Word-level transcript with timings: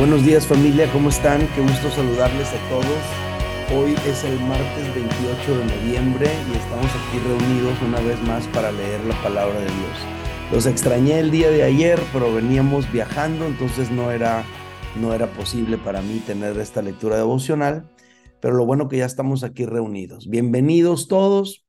Buenos 0.00 0.24
días 0.24 0.46
familia, 0.46 0.90
¿cómo 0.94 1.10
están? 1.10 1.46
Qué 1.54 1.60
gusto 1.60 1.90
saludarles 1.90 2.48
a 2.48 2.68
todos. 2.70 3.76
Hoy 3.76 3.94
es 4.08 4.24
el 4.24 4.40
martes 4.40 4.94
28 4.94 5.58
de 5.58 5.64
noviembre 5.66 6.26
y 6.26 6.56
estamos 6.56 6.86
aquí 6.86 7.18
reunidos 7.18 7.82
una 7.86 8.00
vez 8.00 8.18
más 8.22 8.46
para 8.46 8.72
leer 8.72 9.04
la 9.04 9.22
palabra 9.22 9.58
de 9.58 9.66
Dios. 9.66 10.52
Los 10.52 10.64
extrañé 10.64 11.18
el 11.18 11.30
día 11.30 11.50
de 11.50 11.64
ayer, 11.64 12.00
pero 12.14 12.32
veníamos 12.32 12.90
viajando, 12.90 13.44
entonces 13.44 13.90
no 13.90 14.10
era, 14.10 14.42
no 14.98 15.12
era 15.12 15.26
posible 15.34 15.76
para 15.76 16.00
mí 16.00 16.22
tener 16.26 16.56
esta 16.56 16.80
lectura 16.80 17.18
devocional, 17.18 17.90
pero 18.40 18.54
lo 18.54 18.64
bueno 18.64 18.88
que 18.88 18.96
ya 18.96 19.04
estamos 19.04 19.44
aquí 19.44 19.66
reunidos. 19.66 20.30
Bienvenidos 20.30 21.08
todos. 21.08 21.66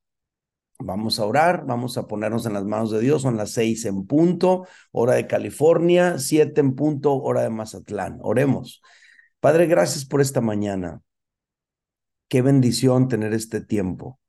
Vamos 0.84 1.20
a 1.20 1.25
orar, 1.25 1.66
vamos 1.66 1.98
a 1.98 2.07
ponernos 2.07 2.45
en 2.45 2.54
las 2.54 2.66
manos 2.66 2.91
de 2.91 3.00
Dios. 3.00 3.21
Son 3.21 3.38
las 3.38 3.52
seis 3.52 3.86
en 3.86 4.07
punto, 4.07 4.66
hora 4.91 5.13
de 5.13 5.27
California, 5.27 6.18
siete 6.18 6.62
en 6.62 6.76
punto, 6.76 7.16
hora 7.16 7.41
de 7.44 7.49
Mazatlán. 7.49 8.20
Oremos. 8.22 8.81
Padre, 9.39 9.67
gracias 9.67 10.05
por 10.05 10.22
esta 10.22 10.41
mañana. 10.41 11.02
Qué 12.27 12.41
bendición 12.41 13.08
tener 13.08 13.34
este 13.34 13.62
tiempo. 13.62 14.20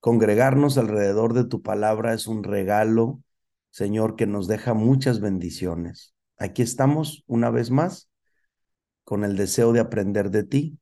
Congregarnos 0.00 0.78
alrededor 0.78 1.32
de 1.32 1.44
tu 1.44 1.62
palabra 1.62 2.12
es 2.12 2.26
un 2.26 2.42
regalo, 2.42 3.22
Señor, 3.70 4.16
que 4.16 4.26
nos 4.26 4.48
deja 4.48 4.74
muchas 4.74 5.20
bendiciones. 5.20 6.14
Aquí 6.38 6.62
estamos 6.62 7.22
una 7.28 7.50
vez 7.50 7.70
más 7.70 8.10
con 9.04 9.22
el 9.22 9.36
deseo 9.36 9.72
de 9.72 9.80
aprender 9.80 10.30
de 10.30 10.42
ti. 10.42 10.78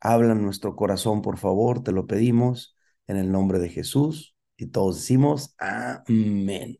Habla 0.00 0.32
en 0.32 0.42
nuestro 0.42 0.76
corazón, 0.76 1.20
por 1.20 1.36
favor, 1.36 1.82
te 1.82 1.92
lo 1.92 2.06
pedimos 2.06 2.77
en 3.08 3.16
el 3.16 3.32
nombre 3.32 3.58
de 3.58 3.68
Jesús. 3.68 4.36
Y 4.56 4.66
todos 4.66 4.96
decimos 4.96 5.54
amén. 5.58 6.78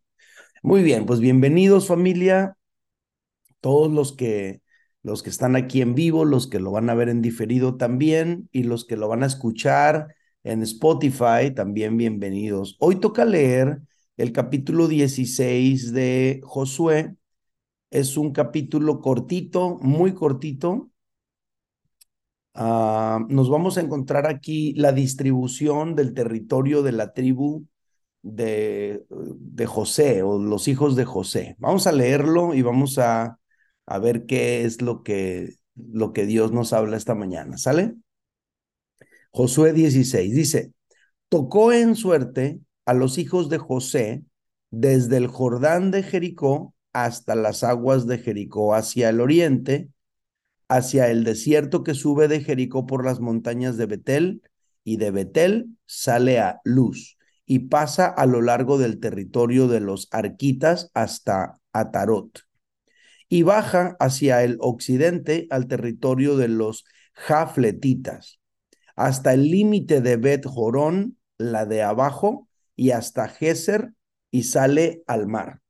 Muy 0.62 0.82
bien, 0.82 1.06
pues 1.06 1.20
bienvenidos 1.20 1.86
familia, 1.88 2.56
todos 3.60 3.92
los 3.92 4.12
que 4.14 4.62
los 5.02 5.22
que 5.22 5.30
están 5.30 5.56
aquí 5.56 5.80
en 5.80 5.94
vivo, 5.94 6.24
los 6.24 6.48
que 6.48 6.60
lo 6.60 6.70
van 6.70 6.90
a 6.90 6.94
ver 6.94 7.08
en 7.08 7.22
diferido 7.22 7.76
también 7.76 8.48
y 8.52 8.64
los 8.64 8.84
que 8.84 8.96
lo 8.96 9.08
van 9.08 9.22
a 9.22 9.26
escuchar 9.26 10.14
en 10.42 10.62
Spotify 10.62 11.52
también 11.54 11.96
bienvenidos. 11.96 12.76
Hoy 12.80 12.96
toca 12.96 13.24
leer 13.24 13.80
el 14.16 14.32
capítulo 14.32 14.88
16 14.88 15.92
de 15.92 16.40
Josué. 16.44 17.16
Es 17.90 18.16
un 18.16 18.32
capítulo 18.32 19.00
cortito, 19.00 19.78
muy 19.80 20.14
cortito, 20.14 20.90
Ah, 22.60 23.20
nos 23.28 23.48
vamos 23.48 23.78
a 23.78 23.82
encontrar 23.82 24.26
aquí 24.26 24.74
la 24.74 24.90
distribución 24.90 25.94
del 25.94 26.12
territorio 26.12 26.82
de 26.82 26.90
la 26.90 27.12
tribu 27.12 27.66
de, 28.22 29.04
de, 29.08 29.66
José 29.66 30.24
o 30.24 30.40
los 30.40 30.66
hijos 30.66 30.96
de 30.96 31.04
José. 31.04 31.54
Vamos 31.60 31.86
a 31.86 31.92
leerlo 31.92 32.54
y 32.54 32.62
vamos 32.62 32.98
a, 32.98 33.38
a 33.86 33.98
ver 34.00 34.26
qué 34.26 34.64
es 34.64 34.82
lo 34.82 35.04
que, 35.04 35.54
lo 35.76 36.12
que 36.12 36.26
Dios 36.26 36.50
nos 36.50 36.72
habla 36.72 36.96
esta 36.96 37.14
mañana. 37.14 37.58
¿Sale? 37.58 37.94
Josué 39.30 39.72
16 39.72 40.34
dice, 40.34 40.72
tocó 41.28 41.72
en 41.72 41.94
suerte 41.94 42.58
a 42.86 42.92
los 42.92 43.18
hijos 43.18 43.48
de 43.50 43.58
José 43.58 44.24
desde 44.72 45.16
el 45.18 45.28
Jordán 45.28 45.92
de 45.92 46.02
Jericó 46.02 46.74
hasta 46.92 47.36
las 47.36 47.62
aguas 47.62 48.08
de 48.08 48.18
Jericó 48.18 48.74
hacia 48.74 49.10
el 49.10 49.20
oriente 49.20 49.90
hacia 50.68 51.10
el 51.10 51.24
desierto 51.24 51.82
que 51.82 51.94
sube 51.94 52.28
de 52.28 52.40
Jericó 52.40 52.86
por 52.86 53.04
las 53.04 53.20
montañas 53.20 53.76
de 53.76 53.86
Betel, 53.86 54.42
y 54.84 54.96
de 54.96 55.10
Betel 55.10 55.66
sale 55.86 56.38
a 56.38 56.60
Luz 56.64 57.18
y 57.44 57.60
pasa 57.60 58.06
a 58.06 58.26
lo 58.26 58.42
largo 58.42 58.78
del 58.78 59.00
territorio 59.00 59.68
de 59.68 59.80
los 59.80 60.08
Arquitas 60.10 60.90
hasta 60.94 61.58
Atarot, 61.72 62.42
y 63.28 63.42
baja 63.42 63.96
hacia 64.00 64.44
el 64.44 64.58
occidente 64.60 65.46
al 65.50 65.66
territorio 65.66 66.36
de 66.36 66.48
los 66.48 66.84
Jafletitas, 67.14 68.38
hasta 68.96 69.32
el 69.32 69.50
límite 69.50 70.00
de 70.00 70.16
Bet 70.16 70.46
Jorón, 70.46 71.16
la 71.38 71.66
de 71.66 71.82
abajo, 71.82 72.48
y 72.76 72.90
hasta 72.90 73.28
Geser, 73.28 73.92
y 74.30 74.44
sale 74.44 75.02
al 75.06 75.26
mar. 75.26 75.60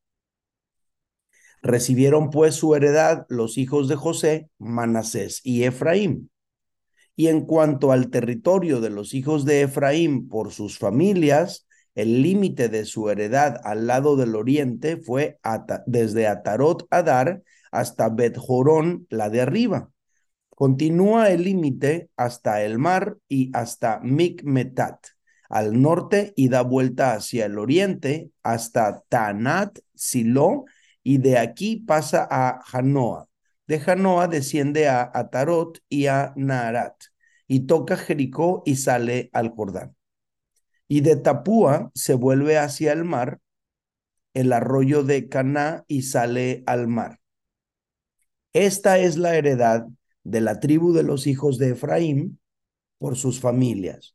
Recibieron 1.62 2.30
pues 2.30 2.54
su 2.54 2.74
heredad 2.74 3.26
los 3.28 3.58
hijos 3.58 3.88
de 3.88 3.96
José, 3.96 4.50
Manasés 4.58 5.40
y 5.44 5.64
Efraín. 5.64 6.30
Y 7.16 7.26
en 7.26 7.46
cuanto 7.46 7.90
al 7.90 8.10
territorio 8.10 8.80
de 8.80 8.90
los 8.90 9.12
hijos 9.12 9.44
de 9.44 9.62
Efraín 9.62 10.28
por 10.28 10.52
sus 10.52 10.78
familias, 10.78 11.66
el 11.94 12.22
límite 12.22 12.68
de 12.68 12.84
su 12.84 13.10
heredad 13.10 13.60
al 13.64 13.88
lado 13.88 14.16
del 14.16 14.36
oriente 14.36 14.98
fue 14.98 15.40
desde 15.86 16.28
Atarot 16.28 16.86
Adar 16.90 17.42
hasta 17.72 18.08
Bet 18.08 18.36
Jorón, 18.38 19.06
la 19.10 19.30
de 19.30 19.40
arriba. 19.40 19.90
Continúa 20.50 21.30
el 21.30 21.42
límite 21.42 22.10
hasta 22.16 22.62
el 22.62 22.78
mar 22.78 23.16
y 23.28 23.50
hasta 23.52 24.00
Mikmetat, 24.00 25.06
al 25.48 25.80
norte 25.80 26.32
y 26.36 26.48
da 26.48 26.62
vuelta 26.62 27.14
hacia 27.14 27.46
el 27.46 27.58
oriente 27.58 28.30
hasta 28.44 29.02
Tanat, 29.08 29.78
Silo 29.94 30.66
y 31.08 31.16
de 31.16 31.38
aquí 31.38 31.76
pasa 31.76 32.28
a 32.30 32.60
Janoa. 32.66 33.30
De 33.66 33.80
Janoa 33.80 34.28
desciende 34.28 34.88
a 34.88 35.10
Atarot 35.14 35.82
y 35.88 36.04
a 36.04 36.34
Naharat 36.36 37.02
y 37.46 37.60
toca 37.60 37.96
Jericó 37.96 38.62
y 38.66 38.76
sale 38.76 39.30
al 39.32 39.48
Jordán. 39.48 39.96
Y 40.86 41.00
de 41.00 41.16
Tapúa 41.16 41.90
se 41.94 42.12
vuelve 42.12 42.58
hacia 42.58 42.92
el 42.92 43.04
mar, 43.04 43.40
el 44.34 44.52
arroyo 44.52 45.02
de 45.02 45.30
Caná 45.30 45.82
y 45.88 46.02
sale 46.02 46.62
al 46.66 46.88
mar. 46.88 47.20
Esta 48.52 48.98
es 48.98 49.16
la 49.16 49.34
heredad 49.34 49.86
de 50.24 50.42
la 50.42 50.60
tribu 50.60 50.92
de 50.92 51.04
los 51.04 51.26
hijos 51.26 51.56
de 51.56 51.70
Efraín 51.70 52.38
por 52.98 53.16
sus 53.16 53.40
familias. 53.40 54.14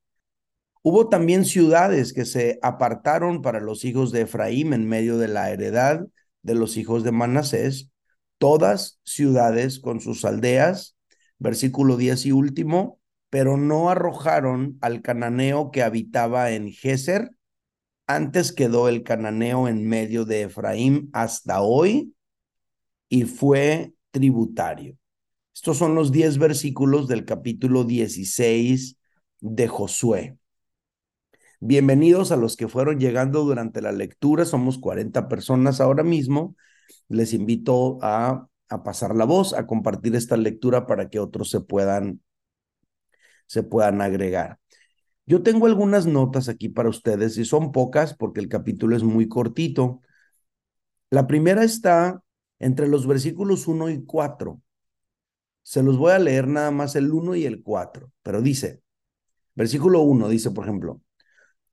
Hubo 0.84 1.10
también 1.10 1.46
ciudades 1.46 2.14
que 2.14 2.26
se 2.26 2.60
apartaron 2.62 3.42
para 3.42 3.62
los 3.62 3.84
hijos 3.84 4.12
de 4.12 4.22
Efraín 4.22 4.74
en 4.74 4.88
medio 4.88 5.18
de 5.18 5.30
la 5.30 5.50
heredad 5.50 6.06
de 6.44 6.56
los 6.56 6.78
hijos 6.78 7.04
de 7.04 7.12
Manasés, 7.12 7.92
todas 8.38 9.00
ciudades 9.04 9.80
con 9.80 10.00
sus 10.00 10.26
aldeas, 10.26 10.96
versículo 11.40 11.98
10 11.98 12.28
y 12.28 12.32
último, 12.32 13.00
pero 13.30 13.58
no 13.58 13.90
arrojaron 13.90 14.78
al 14.82 15.02
cananeo 15.02 15.72
que 15.72 15.82
habitaba 15.82 16.52
en 16.52 16.72
Geser, 16.72 17.32
antes 18.06 18.52
quedó 18.52 18.90
el 18.90 19.04
cananeo 19.04 19.68
en 19.68 19.88
medio 19.88 20.26
de 20.26 20.44
Efraín 20.44 21.10
hasta 21.14 21.62
hoy 21.62 22.14
y 23.10 23.24
fue 23.24 23.94
tributario. 24.12 24.98
Estos 25.54 25.78
son 25.78 25.96
los 25.96 26.12
10 26.12 26.38
versículos 26.38 27.08
del 27.08 27.26
capítulo 27.26 27.84
16 27.86 28.98
de 29.40 29.68
Josué. 29.68 30.38
Bienvenidos 31.66 32.34
a 32.34 32.36
los 32.36 32.58
que 32.58 32.68
fueron 32.68 33.00
llegando 33.00 33.46
durante 33.46 33.82
la 33.82 33.94
lectura. 33.94 34.44
Somos 34.44 34.78
40 34.78 35.30
personas 35.30 35.80
ahora 35.80 36.04
mismo. 36.04 36.58
Les 37.08 37.32
invito 37.32 38.00
a, 38.02 38.50
a 38.68 38.84
pasar 38.84 39.16
la 39.16 39.24
voz, 39.24 39.54
a 39.54 39.66
compartir 39.66 40.14
esta 40.18 40.36
lectura 40.36 40.86
para 40.86 41.10
que 41.10 41.22
otros 41.22 41.50
se 41.50 41.62
puedan, 41.62 42.22
se 43.48 43.64
puedan 43.64 44.02
agregar. 44.02 44.60
Yo 45.26 45.42
tengo 45.42 45.66
algunas 45.66 46.06
notas 46.06 46.50
aquí 46.50 46.68
para 46.68 46.90
ustedes 46.90 47.38
y 47.38 47.46
son 47.46 47.72
pocas 47.72 48.14
porque 48.14 48.42
el 48.42 48.50
capítulo 48.50 48.98
es 48.98 49.04
muy 49.04 49.30
cortito. 49.30 50.02
La 51.12 51.28
primera 51.28 51.64
está 51.64 52.22
entre 52.60 52.90
los 52.90 53.08
versículos 53.08 53.70
1 53.70 53.90
y 53.90 54.04
4. 54.04 54.62
Se 55.62 55.82
los 55.82 55.98
voy 55.98 56.12
a 56.12 56.20
leer 56.20 56.46
nada 56.50 56.72
más 56.72 56.98
el 56.98 57.14
1 57.14 57.36
y 57.36 57.46
el 57.46 57.64
4, 57.64 58.12
pero 58.22 58.42
dice, 58.42 58.82
versículo 59.56 60.02
1 60.02 60.28
dice, 60.28 60.52
por 60.52 60.66
ejemplo, 60.66 61.03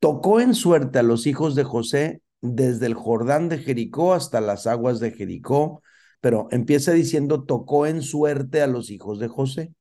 Tocó 0.01 0.41
en 0.41 0.55
suerte 0.55 0.99
a 0.99 1.03
los 1.03 1.27
hijos 1.27 1.55
de 1.55 1.65
José 1.65 2.23
desde 2.41 2.87
el 2.87 2.95
Jordán 2.95 3.51
de 3.51 3.59
Jericó 3.59 4.15
hasta 4.15 4.41
las 4.41 4.67
aguas 4.67 4.99
de 4.99 5.11
Jericó, 5.11 5.83
pero 6.21 6.49
empieza 6.51 6.93
diciendo 6.93 7.45
tocó 7.45 7.87
en 7.87 8.03
suerte 8.03 8.63
a 8.63 8.67
los 8.67 8.91
hijos 8.91 9.19
de 9.19 9.29
José. 9.29 9.75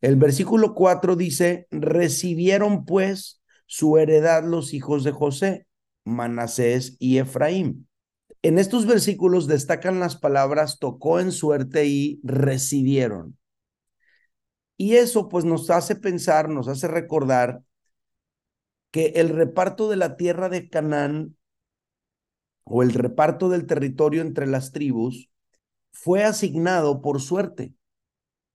El 0.00 0.16
versículo 0.16 0.74
4 0.74 1.14
dice, 1.14 1.66
recibieron 1.70 2.84
pues 2.84 3.40
su 3.66 3.98
heredad 3.98 4.44
los 4.44 4.74
hijos 4.74 5.04
de 5.04 5.12
José, 5.12 5.66
Manasés 6.04 6.96
y 6.98 7.18
Efraín. 7.18 7.88
En 8.42 8.58
estos 8.58 8.86
versículos 8.86 9.46
destacan 9.46 10.00
las 10.00 10.16
palabras 10.16 10.78
tocó 10.80 11.20
en 11.20 11.30
suerte 11.30 11.86
y 11.86 12.20
recibieron. 12.24 13.36
Y 14.76 14.96
eso 14.96 15.28
pues 15.28 15.44
nos 15.44 15.70
hace 15.70 15.94
pensar, 15.94 16.48
nos 16.48 16.66
hace 16.66 16.88
recordar 16.88 17.62
que 18.90 19.12
el 19.16 19.28
reparto 19.30 19.88
de 19.88 19.96
la 19.96 20.16
tierra 20.16 20.48
de 20.48 20.68
Canaán 20.68 21.36
o 22.64 22.82
el 22.82 22.92
reparto 22.92 23.48
del 23.48 23.66
territorio 23.66 24.22
entre 24.22 24.46
las 24.46 24.72
tribus 24.72 25.30
fue 25.92 26.24
asignado 26.24 27.02
por 27.02 27.20
suerte. 27.20 27.74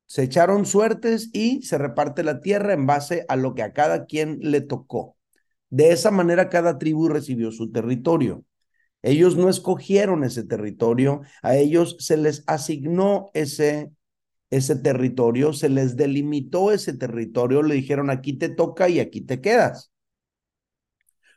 Se 0.08 0.24
echaron 0.24 0.66
suertes 0.66 1.30
y 1.34 1.64
se 1.64 1.78
reparte 1.78 2.24
la 2.24 2.42
tierra 2.42 2.74
en 2.74 2.86
base 2.86 3.26
a 3.28 3.36
lo 3.36 3.56
que 3.56 3.64
a 3.64 3.74
cada 3.74 4.06
quien 4.06 4.40
le 4.42 4.62
tocó. 4.62 5.18
De 5.70 5.92
esa 5.92 6.12
manera 6.12 6.50
cada 6.50 6.78
tribu 6.78 7.10
recibió 7.10 7.52
su 7.52 7.72
territorio. 7.72 8.46
Ellos 9.02 9.36
no 9.36 9.50
escogieron 9.50 10.24
ese 10.24 10.44
territorio, 10.44 11.22
a 11.44 11.56
ellos 11.58 11.96
se 12.00 12.18
les 12.18 12.44
asignó 12.48 13.30
ese, 13.34 13.92
ese 14.50 14.76
territorio, 14.76 15.54
se 15.54 15.70
les 15.70 15.96
delimitó 15.96 16.72
ese 16.72 16.94
territorio, 16.94 17.62
le 17.62 17.76
dijeron 17.76 18.10
aquí 18.10 18.34
te 18.38 18.50
toca 18.50 18.90
y 18.90 19.00
aquí 19.00 19.22
te 19.22 19.42
quedas. 19.42 19.92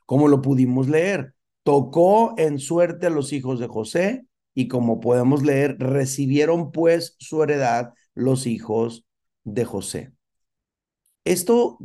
Como 0.09 0.29
lo 0.29 0.41
pudimos 0.41 0.89
leer, 0.89 1.35
tocó 1.65 2.33
en 2.39 2.59
suerte 2.61 3.09
a 3.09 3.11
los 3.11 3.35
hijos 3.35 3.61
de 3.61 3.67
José 3.67 4.25
y 4.55 4.67
como 4.67 5.01
podemos 5.01 5.43
leer, 5.43 5.77
recibieron 5.79 6.73
pues 6.73 7.15
su 7.19 7.43
heredad 7.43 7.93
los 8.15 8.47
hijos 8.47 9.05
de 9.45 9.67
José. 9.67 10.13
Esto 11.25 11.77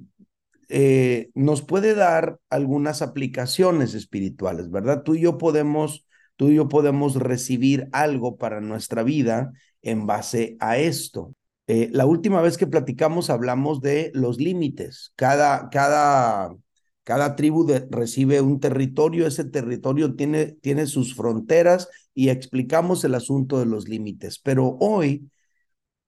eh, 0.70 1.31
nos 1.36 1.64
puede 1.64 1.96
dar 1.96 2.40
algunas 2.50 3.02
aplicaciones 3.02 3.94
espirituales, 3.94 4.72
¿verdad? 4.72 5.04
Tú 5.04 5.16
y 5.16 5.20
yo 5.20 5.38
podemos, 5.38 6.08
tú 6.38 6.48
y 6.48 6.56
yo 6.56 6.70
podemos 6.70 7.16
recibir 7.16 7.90
algo 7.92 8.38
para 8.38 8.62
nuestra 8.62 9.04
vida 9.04 9.52
en 9.81 10.08
base 10.08 10.56
a 10.62 10.78
esto. 10.78 11.36
Eh, 11.68 11.90
la 11.92 12.06
última 12.06 12.42
vez 12.42 12.58
que 12.58 12.68
platicamos 12.68 13.30
hablamos 13.30 13.81
de 13.81 14.12
los 14.14 14.38
límites. 14.38 15.12
Cada, 15.18 15.70
cada, 15.70 16.56
cada 17.03 17.35
tribu 17.35 17.67
recibe 17.89 18.41
un 18.41 18.59
territorio, 18.59 19.27
ese 19.27 19.45
territorio 19.45 20.15
tiene, 20.15 20.53
tiene 20.61 20.88
sus 20.88 21.15
fronteras 21.15 21.89
y 22.13 22.29
explicamos 22.29 23.03
el 23.03 23.15
asunto 23.15 23.59
de 23.59 23.65
los 23.65 23.88
límites. 23.88 24.39
Pero 24.39 24.77
hoy, 24.79 25.29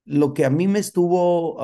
lo 0.06 0.33
que 0.33 0.45
a 0.45 0.50
mí 0.50 0.68
me 0.68 0.80
estuvo 0.80 1.59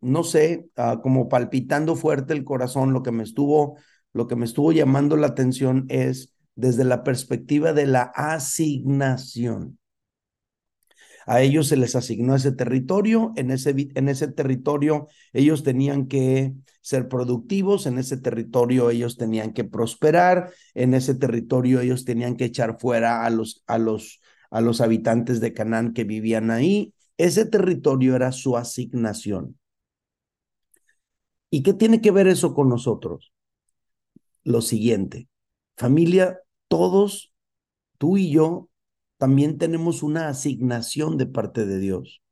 no 0.00 0.24
sé, 0.24 0.70
ah, 0.76 1.00
como 1.02 1.28
palpitando 1.28 1.96
fuerte 1.96 2.32
el 2.32 2.44
corazón, 2.44 2.92
lo 2.92 3.02
que 3.02 3.12
me 3.12 3.22
estuvo, 3.22 3.76
lo 4.12 4.26
que 4.26 4.36
me 4.36 4.44
estuvo 4.44 4.72
llamando 4.72 5.16
la 5.16 5.28
atención 5.28 5.86
es 5.88 6.34
desde 6.54 6.84
la 6.84 7.04
perspectiva 7.04 7.72
de 7.72 7.86
la 7.86 8.02
asignación. 8.02 9.78
A 11.28 11.42
ellos 11.42 11.68
se 11.68 11.76
les 11.76 11.94
asignó 11.94 12.34
ese 12.34 12.52
territorio, 12.52 13.34
en 13.36 13.50
ese, 13.50 13.74
en 13.94 14.08
ese 14.08 14.28
territorio 14.28 15.08
ellos 15.34 15.62
tenían 15.62 16.06
que 16.06 16.54
ser 16.80 17.06
productivos, 17.06 17.84
en 17.84 17.98
ese 17.98 18.16
territorio 18.16 18.88
ellos 18.88 19.18
tenían 19.18 19.52
que 19.52 19.64
prosperar, 19.64 20.50
en 20.72 20.94
ese 20.94 21.14
territorio 21.14 21.80
ellos 21.80 22.06
tenían 22.06 22.34
que 22.34 22.46
echar 22.46 22.80
fuera 22.80 23.26
a 23.26 23.30
los, 23.30 23.62
a 23.66 23.76
los, 23.76 24.22
a 24.50 24.62
los 24.62 24.80
habitantes 24.80 25.38
de 25.42 25.52
Canaán 25.52 25.92
que 25.92 26.04
vivían 26.04 26.50
ahí. 26.50 26.94
Ese 27.18 27.44
territorio 27.44 28.16
era 28.16 28.32
su 28.32 28.56
asignación. 28.56 29.58
¿Y 31.50 31.62
qué 31.62 31.74
tiene 31.74 32.00
que 32.00 32.10
ver 32.10 32.26
eso 32.26 32.54
con 32.54 32.70
nosotros? 32.70 33.34
Lo 34.44 34.62
siguiente, 34.62 35.28
familia, 35.76 36.40
todos, 36.68 37.34
tú 37.98 38.16
y 38.16 38.30
yo, 38.30 38.70
también 39.18 39.58
tenemos 39.58 40.02
una 40.02 40.28
asignación 40.28 41.18
de 41.18 41.26
parte 41.26 41.66
de 41.66 41.78
Dios. 41.78 42.22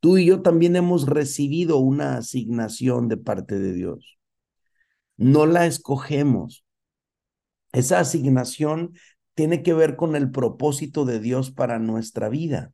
Tú 0.00 0.18
y 0.18 0.26
yo 0.26 0.42
también 0.42 0.74
hemos 0.74 1.06
recibido 1.06 1.78
una 1.78 2.16
asignación 2.16 3.08
de 3.08 3.16
parte 3.16 3.58
de 3.58 3.72
Dios. 3.72 4.18
No 5.16 5.46
la 5.46 5.66
escogemos. 5.66 6.64
Esa 7.72 8.00
asignación 8.00 8.94
tiene 9.34 9.62
que 9.62 9.74
ver 9.74 9.94
con 9.94 10.16
el 10.16 10.32
propósito 10.32 11.04
de 11.04 11.20
Dios 11.20 11.52
para 11.52 11.78
nuestra 11.78 12.28
vida. 12.28 12.72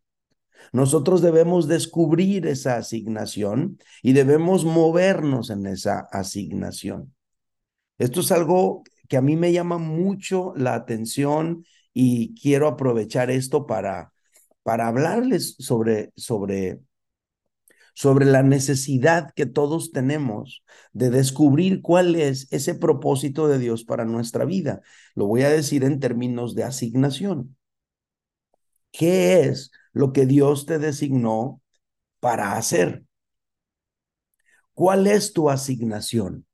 Nosotros 0.73 1.21
debemos 1.21 1.69
descubrir 1.69 2.47
esa 2.47 2.77
asignación 2.77 3.79
y 4.03 4.15
debemos 4.15 4.65
movernos 4.65 5.51
en 5.51 5.67
esa 5.67 6.09
asignación. 6.11 7.15
Esto 7.99 8.21
es 8.21 8.33
algo 8.33 8.83
que 9.09 9.17
a 9.17 9.23
mí 9.23 9.37
me 9.37 9.53
llama 9.53 9.79
mucho 9.79 10.53
la 10.57 10.75
atención 10.75 11.65
y 12.01 12.41
quiero 12.41 12.69
aprovechar 12.69 13.29
esto 13.29 13.67
para, 13.67 14.13
para 14.63 14.87
hablarles 14.87 15.57
sobre, 15.59 16.13
sobre, 16.17 16.79
sobre 17.93 18.25
la 18.25 18.45
necesidad 18.45 19.33
que 19.35 19.47
todos 19.47 19.91
tenemos 19.91 20.63
de 20.93 21.11
descubrir 21.11 21.83
cuál 21.83 22.15
es 22.15 22.47
ese 22.53 22.77
propósito 22.77 23.49
de 23.49 23.59
Dios 23.59 23.83
para 23.83 24.05
nuestra 24.05 24.45
vida. 24.45 24.81
Lo 25.17 25.27
voy 25.27 25.43
a 25.43 25.51
decir 25.51 25.83
en 25.83 25.99
términos 25.99 26.55
de 26.55 26.63
asignación. 26.63 27.57
¿Qué 28.93 29.41
es 29.41 29.73
lo 29.93 30.13
que 30.13 30.25
Dios 30.25 30.67
te 30.67 30.79
designó 30.79 31.61
para 32.21 32.57
hacer. 32.57 33.03
¿Cuál 34.73 35.09
es 35.09 35.33
tu 35.33 35.51
asignación? 35.51 36.47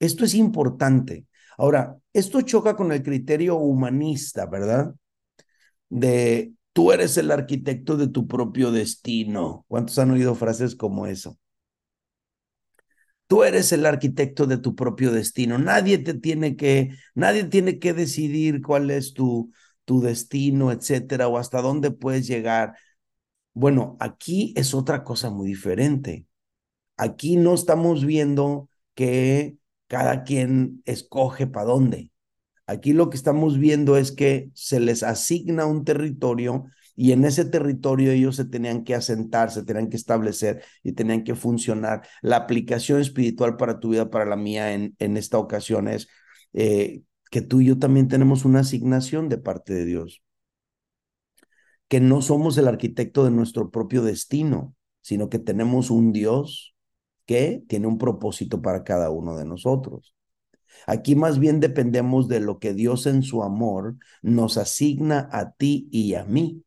Esto 0.00 0.24
es 0.24 0.34
importante. 0.34 1.26
Ahora, 1.58 1.96
esto 2.12 2.40
choca 2.42 2.76
con 2.76 2.92
el 2.92 3.02
criterio 3.02 3.56
humanista, 3.56 4.46
¿verdad? 4.46 4.94
De 5.90 6.54
tú 6.72 6.92
eres 6.92 7.16
el 7.18 7.30
arquitecto 7.30 7.96
de 7.96 8.08
tu 8.08 8.26
propio 8.28 8.72
destino. 8.72 9.64
¿Cuántos 9.68 9.98
han 9.98 10.10
oído 10.12 10.34
frases 10.34 10.76
como 10.76 11.06
eso? 11.06 11.38
Tú 13.26 13.42
eres 13.44 13.72
el 13.72 13.86
arquitecto 13.86 14.46
de 14.46 14.58
tu 14.58 14.74
propio 14.76 15.10
destino. 15.12 15.58
Nadie 15.58 15.98
te 15.98 16.14
tiene 16.14 16.56
que, 16.56 16.90
nadie 17.14 17.44
tiene 17.44 17.78
que 17.78 17.94
decidir 17.94 18.60
cuál 18.62 18.90
es 18.90 19.14
tu, 19.14 19.50
tu 19.84 20.00
destino, 20.00 20.70
etcétera, 20.72 21.28
o 21.28 21.38
hasta 21.38 21.62
dónde 21.62 21.90
puedes 21.90 22.26
llegar. 22.26 22.76
Bueno, 23.54 23.96
aquí 24.00 24.54
es 24.56 24.74
otra 24.74 25.04
cosa 25.04 25.30
muy 25.30 25.48
diferente. 25.48 26.26
Aquí 26.96 27.36
no 27.36 27.54
estamos 27.54 28.04
viendo 28.06 28.70
que 28.94 29.56
cada 29.94 30.24
quien 30.24 30.82
escoge 30.86 31.46
para 31.46 31.66
dónde. 31.66 32.10
Aquí 32.66 32.92
lo 32.92 33.10
que 33.10 33.16
estamos 33.16 33.58
viendo 33.60 33.96
es 33.96 34.10
que 34.10 34.50
se 34.52 34.80
les 34.80 35.04
asigna 35.04 35.66
un 35.66 35.84
territorio 35.84 36.64
y 36.96 37.12
en 37.12 37.24
ese 37.24 37.44
territorio 37.44 38.10
ellos 38.10 38.34
se 38.34 38.44
tenían 38.44 38.82
que 38.82 38.96
asentar, 38.96 39.52
se 39.52 39.62
tenían 39.62 39.88
que 39.90 39.96
establecer 39.96 40.64
y 40.82 40.94
tenían 40.94 41.22
que 41.22 41.36
funcionar. 41.36 42.02
La 42.22 42.38
aplicación 42.38 43.00
espiritual 43.00 43.56
para 43.56 43.78
tu 43.78 43.90
vida, 43.90 44.10
para 44.10 44.26
la 44.26 44.34
mía 44.34 44.72
en, 44.74 44.96
en 44.98 45.16
esta 45.16 45.38
ocasión 45.38 45.86
es 45.86 46.08
eh, 46.54 47.02
que 47.30 47.40
tú 47.40 47.60
y 47.60 47.66
yo 47.66 47.78
también 47.78 48.08
tenemos 48.08 48.44
una 48.44 48.60
asignación 48.60 49.28
de 49.28 49.38
parte 49.38 49.74
de 49.74 49.84
Dios, 49.84 50.24
que 51.86 52.00
no 52.00 52.20
somos 52.20 52.58
el 52.58 52.66
arquitecto 52.66 53.24
de 53.24 53.30
nuestro 53.30 53.70
propio 53.70 54.02
destino, 54.02 54.74
sino 55.02 55.28
que 55.28 55.38
tenemos 55.38 55.92
un 55.92 56.12
Dios 56.12 56.73
que 57.26 57.62
tiene 57.68 57.86
un 57.86 57.98
propósito 57.98 58.62
para 58.62 58.84
cada 58.84 59.10
uno 59.10 59.36
de 59.36 59.44
nosotros. 59.44 60.14
Aquí 60.86 61.16
más 61.16 61.38
bien 61.38 61.60
dependemos 61.60 62.28
de 62.28 62.40
lo 62.40 62.58
que 62.58 62.74
Dios 62.74 63.06
en 63.06 63.22
su 63.22 63.42
amor 63.42 63.96
nos 64.22 64.56
asigna 64.58 65.28
a 65.32 65.52
ti 65.52 65.88
y 65.90 66.14
a 66.14 66.24
mí. 66.24 66.64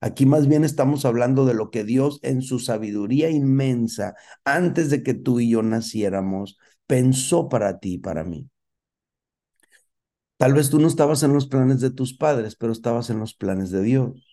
Aquí 0.00 0.24
más 0.26 0.48
bien 0.48 0.64
estamos 0.64 1.04
hablando 1.04 1.44
de 1.44 1.54
lo 1.54 1.70
que 1.70 1.84
Dios 1.84 2.20
en 2.22 2.42
su 2.42 2.58
sabiduría 2.58 3.30
inmensa, 3.30 4.14
antes 4.44 4.90
de 4.90 5.02
que 5.02 5.14
tú 5.14 5.40
y 5.40 5.50
yo 5.50 5.62
naciéramos, 5.62 6.58
pensó 6.86 7.48
para 7.48 7.78
ti 7.80 7.94
y 7.94 7.98
para 7.98 8.24
mí. 8.24 8.48
Tal 10.38 10.54
vez 10.54 10.70
tú 10.70 10.80
no 10.80 10.88
estabas 10.88 11.22
en 11.22 11.34
los 11.34 11.46
planes 11.46 11.80
de 11.80 11.90
tus 11.90 12.14
padres, 12.16 12.56
pero 12.56 12.72
estabas 12.72 13.10
en 13.10 13.20
los 13.20 13.34
planes 13.34 13.70
de 13.70 13.82
Dios. 13.82 14.29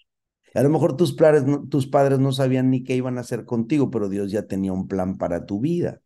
A 0.54 0.64
lo 0.64 0.70
mejor 0.70 0.98
tus, 0.98 1.16
no, 1.46 1.68
tus 1.68 1.88
padres 1.88 2.20
no 2.20 2.32
sabían 2.32 2.70
ni 2.70 2.84
qué 2.84 2.96
iban 2.96 3.18
a 3.18 3.22
hacer 3.22 3.46
contigo, 3.46 3.92
pero 3.92 4.10
Dios 4.10 4.32
ya 4.32 4.48
tenía 4.48 4.74
un 4.74 4.88
plan 4.88 5.18
para 5.18 5.46
tu 5.46 5.60
vida. 5.60 6.02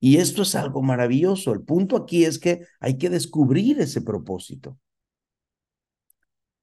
Y 0.00 0.18
esto 0.18 0.42
es 0.42 0.54
algo 0.54 0.82
maravilloso. 0.82 1.52
El 1.52 1.62
punto 1.62 1.96
aquí 1.96 2.24
es 2.24 2.38
que 2.38 2.66
hay 2.80 2.98
que 2.98 3.10
descubrir 3.10 3.80
ese 3.80 4.02
propósito. 4.02 4.78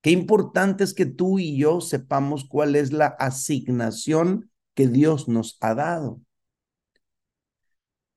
Qué 0.02 0.12
importante 0.12 0.84
es 0.84 0.94
que 0.94 1.06
tú 1.06 1.40
y 1.40 1.58
yo 1.58 1.82
sepamos 1.82 2.46
cuál 2.46 2.76
es 2.76 2.92
la 2.92 3.08
asignación 3.08 4.52
que 4.74 4.88
Dios 4.88 5.28
nos 5.28 5.58
ha 5.62 5.76
dado. 5.76 6.22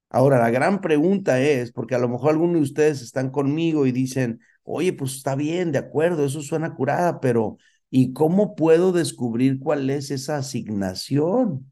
Ahora, 0.09 0.39
la 0.39 0.51
gran 0.51 0.81
pregunta 0.81 1.41
es, 1.41 1.73
porque 1.73 1.95
a 1.95 1.99
lo 1.99 2.09
mejor 2.09 2.31
algunos 2.31 2.55
de 2.57 2.63
ustedes 2.63 3.03
están 3.03 3.31
conmigo 3.31 3.85
y 3.87 3.93
dicen, 3.93 4.41
oye, 4.63 4.93
pues 4.93 5.17
está 5.17 5.35
bien, 5.35 5.73
de 5.73 5.79
acuerdo, 5.79 6.25
eso 6.25 6.41
suena 6.41 6.75
curada, 6.75 7.21
pero 7.21 7.59
¿y 7.97 8.13
cómo 8.13 8.57
puedo 8.57 8.91
descubrir 8.91 9.61
cuál 9.61 9.89
es 9.89 10.11
esa 10.11 10.39
asignación? 10.39 11.71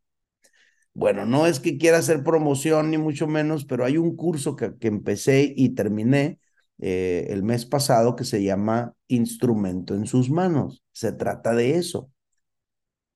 Bueno, 0.94 1.26
no 1.26 1.48
es 1.48 1.58
que 1.58 1.78
quiera 1.78 1.98
hacer 1.98 2.22
promoción 2.22 2.92
ni 2.92 2.98
mucho 2.98 3.26
menos, 3.26 3.64
pero 3.64 3.84
hay 3.84 3.98
un 3.98 4.14
curso 4.14 4.54
que, 4.54 4.72
empecé 4.82 5.52
y 5.56 5.70
terminé 5.70 6.38
eh, 6.78 7.26
el 7.30 7.42
mes 7.42 7.66
pasado 7.66 8.14
que 8.14 8.22
se 8.22 8.40
llama 8.40 8.94
Instrumento 9.08 9.96
en 9.96 10.06
sus 10.06 10.30
manos. 10.30 10.84
Se 10.92 11.10
trata 11.10 11.56
de 11.56 11.74
eso. 11.74 12.12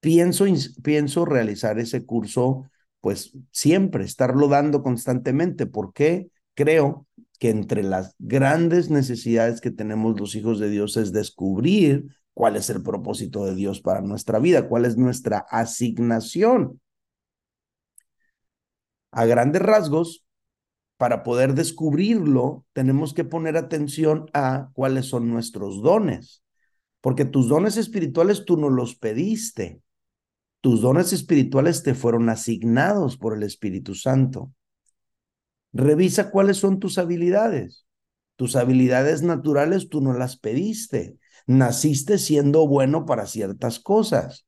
Pienso, 0.00 0.44
pienso 0.82 1.24
realizar 1.24 1.78
ese 1.78 2.04
curso 2.04 2.64
pues 3.00 3.34
siempre 3.52 4.02
estarlo 4.02 4.48
dando 4.48 4.82
constantemente, 4.82 5.66
porque 5.66 6.28
creo 6.54 7.06
que 7.38 7.50
entre 7.50 7.84
las 7.84 8.16
grandes 8.18 8.90
necesidades 8.90 9.60
que 9.60 9.70
tenemos 9.70 10.18
los 10.18 10.34
hijos 10.34 10.58
de 10.58 10.70
Dios 10.70 10.96
es 10.96 11.12
descubrir 11.12 12.06
cuál 12.36 12.56
es 12.56 12.68
el 12.68 12.82
propósito 12.82 13.46
de 13.46 13.54
Dios 13.54 13.80
para 13.80 14.02
nuestra 14.02 14.38
vida, 14.38 14.68
cuál 14.68 14.84
es 14.84 14.98
nuestra 14.98 15.38
asignación. 15.38 16.82
A 19.10 19.24
grandes 19.24 19.62
rasgos, 19.62 20.26
para 20.98 21.22
poder 21.22 21.54
descubrirlo, 21.54 22.66
tenemos 22.74 23.14
que 23.14 23.24
poner 23.24 23.56
atención 23.56 24.26
a 24.34 24.68
cuáles 24.74 25.06
son 25.06 25.30
nuestros 25.30 25.80
dones, 25.80 26.44
porque 27.00 27.24
tus 27.24 27.48
dones 27.48 27.78
espirituales 27.78 28.44
tú 28.44 28.58
no 28.58 28.68
los 28.68 28.96
pediste, 28.96 29.80
tus 30.60 30.82
dones 30.82 31.14
espirituales 31.14 31.82
te 31.82 31.94
fueron 31.94 32.28
asignados 32.28 33.16
por 33.16 33.34
el 33.34 33.44
Espíritu 33.44 33.94
Santo. 33.94 34.52
Revisa 35.72 36.30
cuáles 36.30 36.58
son 36.58 36.80
tus 36.80 36.98
habilidades. 36.98 37.86
Tus 38.36 38.56
habilidades 38.56 39.22
naturales 39.22 39.88
tú 39.88 40.02
no 40.02 40.12
las 40.12 40.36
pediste. 40.36 41.16
Naciste 41.46 42.18
siendo 42.18 42.66
bueno 42.66 43.06
para 43.06 43.26
ciertas 43.26 43.78
cosas. 43.78 44.46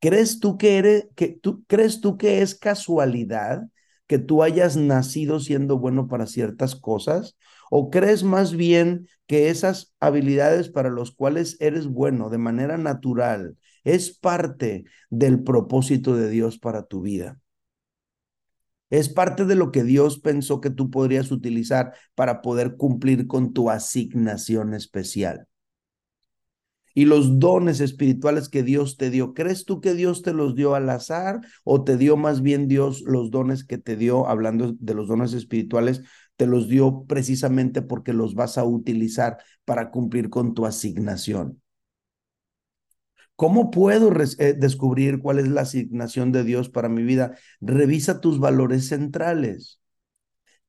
¿Crees 0.00 0.40
tú 0.40 0.58
que 0.58 0.78
eres 0.78 1.08
que 1.16 1.28
tú 1.28 1.64
crees 1.66 2.00
tú 2.00 2.18
que 2.18 2.42
es 2.42 2.54
casualidad 2.54 3.62
que 4.06 4.18
tú 4.18 4.42
hayas 4.42 4.76
nacido 4.76 5.40
siendo 5.40 5.78
bueno 5.78 6.08
para 6.08 6.26
ciertas 6.26 6.76
cosas? 6.76 7.36
¿O 7.70 7.90
crees 7.90 8.22
más 8.22 8.54
bien 8.56 9.08
que 9.26 9.48
esas 9.50 9.94
habilidades 10.00 10.68
para 10.68 10.90
las 10.90 11.10
cuales 11.10 11.56
eres 11.60 11.86
bueno 11.86 12.30
de 12.30 12.38
manera 12.38 12.78
natural 12.78 13.56
es 13.84 14.16
parte 14.18 14.84
del 15.10 15.42
propósito 15.42 16.16
de 16.16 16.30
Dios 16.30 16.58
para 16.58 16.84
tu 16.84 17.02
vida? 17.02 17.40
Es 18.88 19.10
parte 19.10 19.44
de 19.44 19.56
lo 19.56 19.72
que 19.72 19.84
Dios 19.84 20.20
pensó 20.20 20.60
que 20.62 20.70
tú 20.70 20.90
podrías 20.90 21.30
utilizar 21.30 21.92
para 22.14 22.40
poder 22.42 22.76
cumplir 22.76 23.26
con 23.26 23.52
tu 23.52 23.68
asignación 23.70 24.72
especial 24.74 25.48
y 26.94 27.04
los 27.06 27.38
dones 27.40 27.80
espirituales 27.80 28.48
que 28.48 28.62
Dios 28.62 28.96
te 28.96 29.10
dio. 29.10 29.34
¿Crees 29.34 29.64
tú 29.64 29.80
que 29.80 29.94
Dios 29.94 30.22
te 30.22 30.32
los 30.32 30.54
dio 30.54 30.74
al 30.74 30.88
azar 30.88 31.40
o 31.64 31.84
te 31.84 31.96
dio 31.96 32.16
más 32.16 32.40
bien 32.40 32.68
Dios 32.68 33.02
los 33.02 33.30
dones 33.30 33.64
que 33.64 33.78
te 33.78 33.96
dio, 33.96 34.28
hablando 34.28 34.74
de 34.78 34.94
los 34.94 35.08
dones 35.08 35.32
espirituales, 35.32 36.02
te 36.36 36.46
los 36.46 36.68
dio 36.68 37.04
precisamente 37.06 37.82
porque 37.82 38.12
los 38.12 38.34
vas 38.34 38.58
a 38.58 38.64
utilizar 38.64 39.38
para 39.64 39.90
cumplir 39.90 40.30
con 40.30 40.54
tu 40.54 40.66
asignación? 40.66 41.60
¿Cómo 43.36 43.70
puedo 43.70 44.12
eh, 44.38 44.54
descubrir 44.54 45.18
cuál 45.18 45.40
es 45.40 45.48
la 45.48 45.62
asignación 45.62 46.30
de 46.30 46.44
Dios 46.44 46.68
para 46.68 46.88
mi 46.88 47.02
vida? 47.02 47.36
Revisa 47.60 48.20
tus 48.20 48.38
valores 48.38 48.88
centrales. 48.88 49.80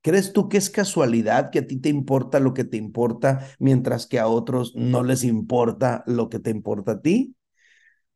¿Crees 0.06 0.34
tú 0.34 0.50
que 0.50 0.58
es 0.58 0.70
casualidad 0.70 1.50
que 1.50 1.58
a 1.58 1.66
ti 1.66 1.78
te 1.78 1.90
importa 1.90 2.40
lo 2.40 2.54
que 2.54 2.64
te 2.64 2.78
importa 2.78 3.40
mientras 3.58 4.06
que 4.06 4.20
a 4.20 4.28
otros 4.28 4.76
no 4.76 5.02
les 5.02 5.24
importa 5.24 6.04
lo 6.06 6.30
que 6.30 6.38
te 6.38 6.52
importa 6.52 6.92
a 6.92 7.02
ti? 7.02 7.36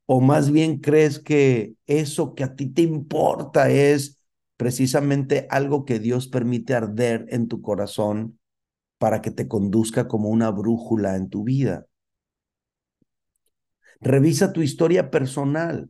¿O 0.06 0.22
más 0.22 0.52
bien 0.52 0.82
crees 0.82 1.18
que 1.18 1.74
eso 1.88 2.36
que 2.36 2.44
a 2.44 2.56
ti 2.56 2.68
te 2.68 2.84
importa 2.84 3.72
es 3.72 4.24
precisamente 4.56 5.48
algo 5.50 5.84
que 5.84 5.98
Dios 5.98 6.28
permite 6.28 6.76
arder 6.76 7.26
en 7.30 7.48
tu 7.48 7.64
corazón 7.64 8.38
para 9.00 9.24
que 9.24 9.32
te 9.32 9.48
conduzca 9.48 10.08
como 10.08 10.30
una 10.30 10.52
brújula 10.52 11.16
en 11.16 11.28
tu 11.28 11.44
vida? 11.44 11.88
Revisa 14.00 14.54
tu 14.54 14.62
historia 14.62 15.10
personal 15.10 15.90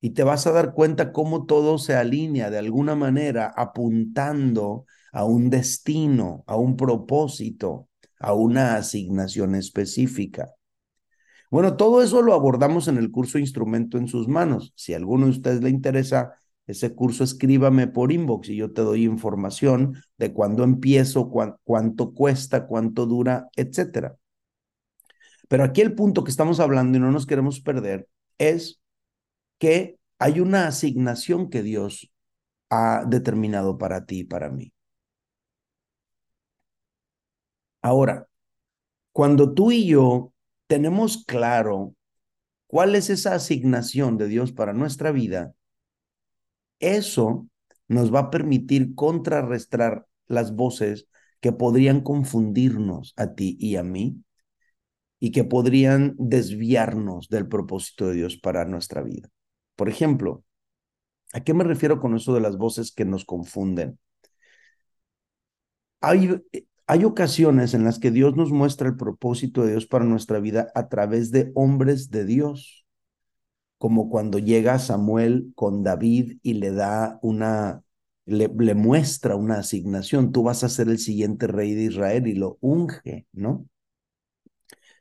y 0.00 0.10
te 0.10 0.22
vas 0.22 0.46
a 0.46 0.52
dar 0.52 0.72
cuenta 0.72 1.10
cómo 1.10 1.46
todo 1.46 1.78
se 1.78 1.96
alinea 1.96 2.48
de 2.48 2.58
alguna 2.58 2.94
manera 2.94 3.52
apuntando 3.56 4.86
a 5.12 5.24
un 5.24 5.50
destino, 5.50 6.42
a 6.46 6.56
un 6.56 6.76
propósito, 6.76 7.88
a 8.18 8.34
una 8.34 8.76
asignación 8.76 9.54
específica. 9.54 10.52
Bueno, 11.50 11.76
todo 11.76 12.02
eso 12.02 12.22
lo 12.22 12.32
abordamos 12.32 12.88
en 12.88 12.96
el 12.96 13.10
curso 13.10 13.38
Instrumento 13.38 13.98
en 13.98 14.08
sus 14.08 14.26
manos. 14.26 14.72
Si 14.74 14.94
a 14.94 14.96
alguno 14.96 15.26
de 15.26 15.32
ustedes 15.32 15.62
le 15.62 15.68
interesa 15.68 16.34
ese 16.66 16.94
curso, 16.94 17.24
escríbame 17.24 17.88
por 17.88 18.10
inbox 18.10 18.48
y 18.48 18.56
yo 18.56 18.72
te 18.72 18.82
doy 18.82 19.04
información 19.04 20.02
de 20.16 20.32
cuándo 20.32 20.64
empiezo, 20.64 21.30
cuánto 21.62 22.14
cuesta, 22.14 22.66
cuánto 22.66 23.04
dura, 23.04 23.48
etcétera. 23.54 24.16
Pero 25.48 25.64
aquí 25.64 25.82
el 25.82 25.94
punto 25.94 26.24
que 26.24 26.30
estamos 26.30 26.60
hablando 26.60 26.96
y 26.96 27.00
no 27.00 27.10
nos 27.10 27.26
queremos 27.26 27.60
perder 27.60 28.08
es 28.38 28.80
que 29.58 29.98
hay 30.18 30.40
una 30.40 30.68
asignación 30.68 31.50
que 31.50 31.62
Dios 31.62 32.10
ha 32.70 33.04
determinado 33.06 33.76
para 33.76 34.06
ti 34.06 34.20
y 34.20 34.24
para 34.24 34.48
mí. 34.48 34.72
Ahora, 37.82 38.28
cuando 39.12 39.54
tú 39.54 39.72
y 39.72 39.86
yo 39.86 40.32
tenemos 40.66 41.24
claro 41.26 41.94
cuál 42.66 42.94
es 42.94 43.10
esa 43.10 43.34
asignación 43.34 44.18
de 44.18 44.28
Dios 44.28 44.52
para 44.52 44.72
nuestra 44.72 45.12
vida, 45.12 45.54
eso 46.80 47.48
nos 47.88 48.12
va 48.14 48.20
a 48.20 48.30
permitir 48.30 48.94
contrarrestar 48.94 50.06
las 50.26 50.54
voces 50.54 51.08
que 51.40 51.52
podrían 51.52 52.00
confundirnos 52.00 53.12
a 53.16 53.34
ti 53.34 53.56
y 53.58 53.76
a 53.76 53.82
mí 53.82 54.22
y 55.18 55.30
que 55.32 55.44
podrían 55.44 56.14
desviarnos 56.18 57.28
del 57.28 57.48
propósito 57.48 58.08
de 58.08 58.14
Dios 58.14 58.36
para 58.36 58.64
nuestra 58.64 59.02
vida. 59.02 59.28
Por 59.76 59.88
ejemplo, 59.88 60.44
¿a 61.32 61.42
qué 61.44 61.54
me 61.54 61.64
refiero 61.64 62.00
con 62.00 62.16
eso 62.16 62.34
de 62.34 62.40
las 62.40 62.56
voces 62.56 62.92
que 62.92 63.04
nos 63.04 63.24
confunden? 63.24 63.98
Hay, 66.00 66.42
hay 66.86 67.04
ocasiones 67.04 67.74
en 67.74 67.84
las 67.84 67.98
que 67.98 68.10
Dios 68.10 68.36
nos 68.36 68.50
muestra 68.50 68.88
el 68.88 68.96
propósito 68.96 69.62
de 69.62 69.72
Dios 69.72 69.86
para 69.86 70.04
nuestra 70.04 70.40
vida 70.40 70.70
a 70.74 70.88
través 70.88 71.30
de 71.30 71.52
hombres 71.54 72.10
de 72.10 72.24
Dios, 72.24 72.86
como 73.78 74.10
cuando 74.10 74.38
llega 74.38 74.78
Samuel 74.78 75.52
con 75.54 75.82
David 75.82 76.38
y 76.42 76.54
le 76.54 76.72
da 76.72 77.18
una, 77.22 77.82
le, 78.26 78.48
muestra 78.74 79.36
una 79.36 79.58
asignación, 79.58 80.32
tú 80.32 80.42
vas 80.44 80.64
a 80.64 80.68
ser 80.68 80.88
el 80.88 80.98
siguiente 80.98 81.46
rey 81.46 81.74
de 81.74 81.84
Israel 81.84 82.26
y 82.26 82.34
lo 82.34 82.58
unge, 82.60 83.26
¿no? 83.32 83.66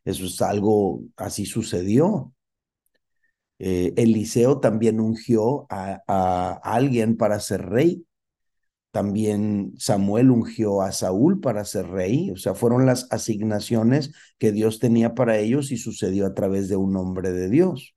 Eso 0.04 0.26
es 0.26 0.42
algo, 0.42 1.04
así 1.16 1.46
sucedió. 1.46 2.34
Eh, 3.60 3.94
Eliseo 3.98 4.60
también 4.60 5.00
ungió 5.00 5.68
a, 5.70 6.60
alguien 6.64 7.16
para 7.18 7.40
ser 7.40 7.68
rey 7.70 8.06
también 8.92 9.74
Samuel 9.78 10.32
ungió 10.32 10.82
a 10.82 10.92
Saúl 10.92 11.40
para 11.40 11.66
ser 11.66 11.88
rey, 11.88 12.30
o 12.32 12.38
sea, 12.38 12.54
fueron 12.56 12.86
las 12.86 13.08
asignaciones 13.12 14.14
que 14.38 14.52
Dios 14.52 14.80
tenía 14.80 15.16
para 15.16 15.38
ellos 15.38 15.72
y 15.72 15.78
sucedió 15.78 16.26
a 16.26 16.34
través 16.34 16.68
de 16.70 16.76
un 16.76 16.96
hombre 16.98 17.32
de 17.32 17.50
Dios. 17.50 17.96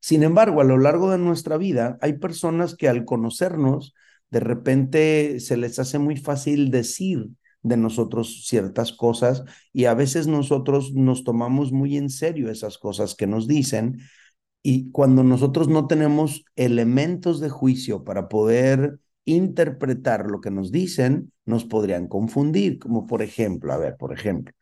Sin 0.00 0.22
embargo, 0.22 0.60
a 0.60 0.64
lo 0.64 0.78
largo 0.78 1.10
de 1.10 1.18
nuestra 1.18 1.56
vida 1.56 1.98
hay 2.02 2.14
personas 2.14 2.76
que 2.76 2.88
al 2.88 3.04
conocernos, 3.04 3.94
de 4.30 4.40
repente 4.40 5.40
se 5.40 5.56
les 5.56 5.78
hace 5.78 5.98
muy 5.98 6.16
fácil 6.16 6.70
decir 6.70 7.30
de 7.62 7.76
nosotros 7.76 8.46
ciertas 8.46 8.92
cosas 8.92 9.44
y 9.72 9.86
a 9.86 9.94
veces 9.94 10.26
nosotros 10.26 10.92
nos 10.92 11.24
tomamos 11.24 11.72
muy 11.72 11.96
en 11.96 12.10
serio 12.10 12.50
esas 12.50 12.76
cosas 12.76 13.14
que 13.14 13.26
nos 13.26 13.48
dicen 13.48 14.00
y 14.62 14.90
cuando 14.90 15.24
nosotros 15.24 15.68
no 15.68 15.86
tenemos 15.86 16.44
elementos 16.56 17.40
de 17.40 17.48
juicio 17.48 18.04
para 18.04 18.28
poder 18.28 18.98
interpretar 19.24 20.30
lo 20.30 20.40
que 20.40 20.50
nos 20.50 20.70
dicen, 20.72 21.32
nos 21.44 21.64
podrían 21.64 22.08
confundir, 22.08 22.78
como 22.78 23.06
por 23.06 23.22
ejemplo, 23.22 23.72
a 23.72 23.78
ver, 23.78 23.96
por 23.96 24.12
ejemplo, 24.12 24.54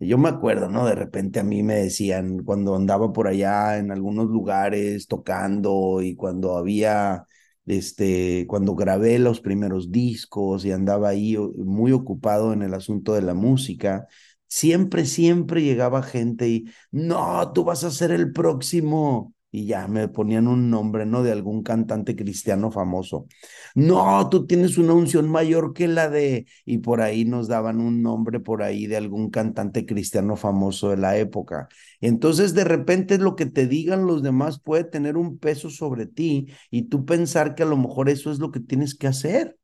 yo 0.00 0.18
me 0.18 0.28
acuerdo, 0.28 0.68
¿no? 0.68 0.86
De 0.86 0.94
repente 0.94 1.40
a 1.40 1.44
mí 1.44 1.62
me 1.62 1.74
decían 1.74 2.44
cuando 2.44 2.76
andaba 2.76 3.12
por 3.12 3.26
allá 3.28 3.78
en 3.78 3.90
algunos 3.90 4.28
lugares 4.28 5.08
tocando 5.08 6.02
y 6.02 6.14
cuando 6.14 6.56
había, 6.56 7.24
este, 7.66 8.46
cuando 8.48 8.74
grabé 8.76 9.18
los 9.18 9.40
primeros 9.40 9.90
discos 9.90 10.64
y 10.64 10.72
andaba 10.72 11.08
ahí 11.10 11.36
muy 11.56 11.92
ocupado 11.92 12.52
en 12.52 12.62
el 12.62 12.74
asunto 12.74 13.14
de 13.14 13.22
la 13.22 13.34
música, 13.34 14.06
siempre, 14.46 15.04
siempre 15.04 15.62
llegaba 15.62 16.02
gente 16.02 16.48
y, 16.48 16.66
no, 16.90 17.52
tú 17.52 17.64
vas 17.64 17.84
a 17.84 17.90
ser 17.90 18.12
el 18.12 18.32
próximo 18.32 19.34
y 19.50 19.66
ya 19.66 19.88
me 19.88 20.08
ponían 20.08 20.46
un 20.48 20.70
nombre, 20.70 21.06
¿no? 21.06 21.22
De 21.22 21.32
algún 21.32 21.62
cantante 21.62 22.14
cristiano 22.16 22.70
famoso. 22.70 23.26
No, 23.74 24.28
tú 24.28 24.46
tienes 24.46 24.78
una 24.78 24.92
unción 24.92 25.28
mayor 25.30 25.72
que 25.72 25.88
la 25.88 26.08
de, 26.08 26.46
y 26.64 26.78
por 26.78 27.00
ahí 27.00 27.24
nos 27.24 27.48
daban 27.48 27.80
un 27.80 28.02
nombre 28.02 28.40
por 28.40 28.62
ahí 28.62 28.86
de 28.86 28.96
algún 28.96 29.30
cantante 29.30 29.86
cristiano 29.86 30.36
famoso 30.36 30.90
de 30.90 30.96
la 30.98 31.16
época. 31.16 31.68
Entonces, 32.00 32.54
de 32.54 32.64
repente 32.64 33.18
lo 33.18 33.36
que 33.36 33.46
te 33.46 33.66
digan 33.66 34.06
los 34.06 34.22
demás 34.22 34.60
puede 34.60 34.84
tener 34.84 35.16
un 35.16 35.38
peso 35.38 35.70
sobre 35.70 36.06
ti 36.06 36.48
y 36.70 36.82
tú 36.88 37.04
pensar 37.04 37.54
que 37.54 37.62
a 37.62 37.66
lo 37.66 37.76
mejor 37.76 38.08
eso 38.08 38.30
es 38.30 38.38
lo 38.38 38.50
que 38.50 38.60
tienes 38.60 38.94
que 38.94 39.06
hacer 39.06 39.56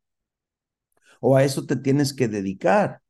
o 1.20 1.36
a 1.36 1.42
eso 1.44 1.66
te 1.66 1.76
tienes 1.76 2.14
que 2.14 2.28
dedicar. 2.28 3.02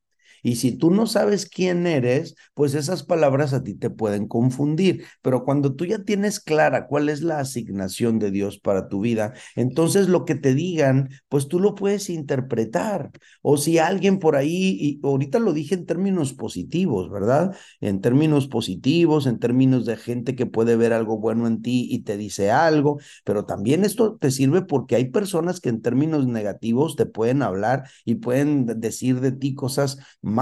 Y 0.45 0.57
si 0.57 0.77
tú 0.77 0.91
no 0.91 1.07
sabes 1.07 1.47
quién 1.49 1.87
eres, 1.87 2.37
pues 2.53 2.75
esas 2.75 3.03
palabras 3.03 3.55
a 3.55 3.65
ti 3.65 3.75
te 3.75 3.89
pueden 3.89 4.29
confundir. 4.29 5.05
Pero 5.23 5.43
cuando 5.43 5.75
tú 5.75 5.87
ya 5.87 6.05
tienes 6.05 6.39
clara 6.39 6.87
cuál 6.87 7.09
es 7.09 7.23
la 7.23 7.41
asignación 7.41 8.19
de 8.19 8.31
Dios 8.31 8.59
para 8.59 8.89
tu 8.89 9.01
vida, 9.01 9.33
entonces 9.57 10.09
lo 10.09 10.27
que 10.27 10.35
te 10.35 10.55
digan, 10.55 11.09
pues 11.31 11.49
tú 11.49 11.61
lo 11.61 11.75
puedes 11.75 12.11
interpretar. 12.11 13.11
O 13.41 13.57
si 13.57 13.79
alguien 13.79 14.19
por 14.19 14.37
ahí, 14.37 14.77
y 14.79 15.01
ahorita 15.03 15.39
lo 15.39 15.55
dije 15.55 15.75
en 15.75 15.87
términos 15.87 16.35
positivos, 16.35 17.11
¿verdad? 17.11 17.57
En 17.81 18.03
términos 18.03 18.47
positivos, 18.47 19.27
en 19.27 19.39
términos 19.39 19.87
de 19.87 19.97
gente 19.97 20.37
que 20.37 20.45
puede 20.45 20.77
ver 20.77 20.93
algo 20.93 21.19
bueno 21.19 21.47
en 21.47 21.63
ti 21.63 21.89
y 21.91 22.01
te 22.01 22.19
dice 22.19 22.51
algo, 22.51 22.99
pero 23.25 23.47
también 23.47 23.85
esto 23.85 24.17
te 24.17 24.31
sirve 24.31 24.61
porque 24.63 24.97
hay 24.97 25.07
personas 25.07 25.61
que 25.61 25.71
en 25.71 25.81
términos 25.81 26.27
negativos 26.27 26.97
te 26.97 27.07
pueden 27.07 27.43
hablar 27.43 27.85
y 28.05 28.17
pueden 28.17 28.67
decir 28.67 29.21
de 29.21 29.33
ti 29.33 29.55
cosas 29.55 29.99
malas, 30.21 30.34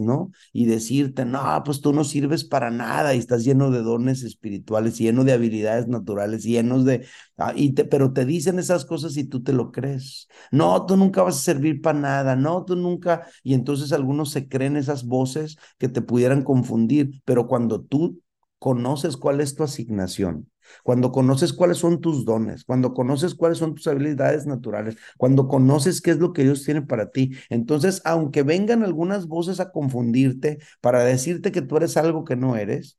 ¿no? 0.00 0.30
Y 0.52 0.66
decirte, 0.66 1.24
no, 1.24 1.40
pues 1.64 1.80
tú 1.80 1.92
no 1.92 2.04
sirves 2.04 2.44
para 2.44 2.70
nada 2.70 3.14
y 3.14 3.18
estás 3.18 3.44
lleno 3.44 3.70
de 3.70 3.82
dones 3.82 4.22
espirituales, 4.22 4.98
lleno 4.98 5.24
de 5.24 5.32
habilidades 5.32 5.88
naturales, 5.88 6.44
llenos 6.44 6.84
de, 6.84 7.06
ah, 7.36 7.54
te, 7.74 7.84
pero 7.84 8.12
te 8.12 8.24
dicen 8.24 8.58
esas 8.58 8.84
cosas 8.84 9.16
y 9.16 9.24
tú 9.24 9.42
te 9.42 9.52
lo 9.52 9.72
crees. 9.72 10.28
No, 10.50 10.86
tú 10.86 10.96
nunca 10.96 11.22
vas 11.22 11.36
a 11.36 11.40
servir 11.40 11.80
para 11.80 11.98
nada, 11.98 12.36
no, 12.36 12.64
tú 12.64 12.76
nunca, 12.76 13.26
y 13.42 13.54
entonces 13.54 13.92
algunos 13.92 14.30
se 14.30 14.48
creen 14.48 14.76
esas 14.76 15.04
voces 15.04 15.56
que 15.78 15.88
te 15.88 16.02
pudieran 16.02 16.42
confundir, 16.42 17.22
pero 17.24 17.46
cuando 17.46 17.80
tú 17.82 18.20
conoces 18.58 19.16
cuál 19.16 19.40
es 19.40 19.54
tu 19.54 19.62
asignación, 19.62 20.50
cuando 20.82 21.12
conoces 21.12 21.52
cuáles 21.52 21.78
son 21.78 22.00
tus 22.00 22.24
dones, 22.24 22.64
cuando 22.64 22.94
conoces 22.94 23.34
cuáles 23.34 23.58
son 23.58 23.74
tus 23.74 23.86
habilidades 23.86 24.46
naturales, 24.46 24.96
cuando 25.16 25.48
conoces 25.48 26.00
qué 26.00 26.10
es 26.12 26.18
lo 26.18 26.32
que 26.32 26.44
Dios 26.44 26.64
tiene 26.64 26.82
para 26.82 27.10
ti. 27.10 27.32
Entonces, 27.50 28.02
aunque 28.04 28.42
vengan 28.42 28.82
algunas 28.82 29.26
voces 29.28 29.60
a 29.60 29.70
confundirte 29.72 30.58
para 30.80 31.04
decirte 31.04 31.52
que 31.52 31.62
tú 31.62 31.76
eres 31.76 31.96
algo 31.96 32.24
que 32.24 32.36
no 32.36 32.56
eres, 32.56 32.98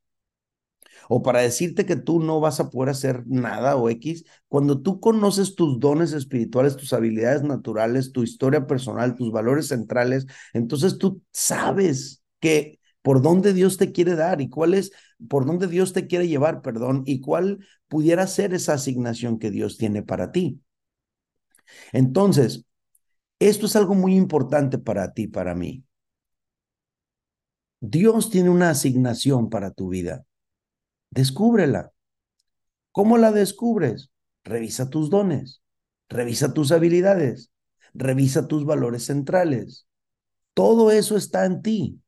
o 1.07 1.21
para 1.21 1.41
decirte 1.41 1.85
que 1.85 1.95
tú 1.95 2.19
no 2.19 2.39
vas 2.39 2.59
a 2.59 2.69
poder 2.69 2.89
hacer 2.89 3.23
nada 3.27 3.75
o 3.75 3.89
X, 3.89 4.25
cuando 4.47 4.81
tú 4.81 4.99
conoces 4.99 5.55
tus 5.55 5.79
dones 5.79 6.13
espirituales, 6.13 6.77
tus 6.77 6.93
habilidades 6.93 7.43
naturales, 7.43 8.11
tu 8.11 8.23
historia 8.23 8.67
personal, 8.67 9.15
tus 9.15 9.31
valores 9.31 9.67
centrales, 9.67 10.25
entonces 10.53 10.97
tú 10.97 11.21
sabes 11.31 12.23
que 12.39 12.79
por 13.01 13.21
dónde 13.21 13.53
Dios 13.53 13.77
te 13.77 13.91
quiere 13.91 14.15
dar 14.15 14.41
y 14.41 14.49
cuál 14.49 14.73
es, 14.73 14.91
por 15.27 15.45
dónde 15.45 15.67
Dios 15.67 15.93
te 15.93 16.07
quiere 16.07 16.27
llevar, 16.27 16.61
perdón, 16.61 17.03
y 17.05 17.19
cuál 17.19 17.65
pudiera 17.87 18.25
ser 18.27 18.53
esa 18.53 18.73
asignación 18.73 19.39
que 19.39 19.51
Dios 19.51 19.77
tiene 19.77 20.03
para 20.03 20.31
ti. 20.31 20.61
Entonces, 21.91 22.65
esto 23.39 23.65
es 23.65 23.75
algo 23.75 23.95
muy 23.95 24.15
importante 24.15 24.77
para 24.77 25.13
ti, 25.13 25.27
para 25.27 25.55
mí. 25.55 25.83
Dios 27.81 28.29
tiene 28.29 28.49
una 28.49 28.71
asignación 28.71 29.49
para 29.49 29.71
tu 29.71 29.89
vida. 29.89 30.25
Descúbrela. 31.11 31.91
¿Cómo 32.91 33.17
la 33.17 33.31
descubres? 33.31 34.11
Revisa 34.43 34.89
tus 34.89 35.09
dones, 35.09 35.61
revisa 36.09 36.53
tus 36.53 36.71
habilidades, 36.71 37.51
revisa 37.93 38.47
tus 38.47 38.65
valores 38.65 39.05
centrales. 39.05 39.87
Todo 40.53 40.91
eso 40.91 41.15
está 41.15 41.45
en 41.45 41.61
ti. 41.61 42.01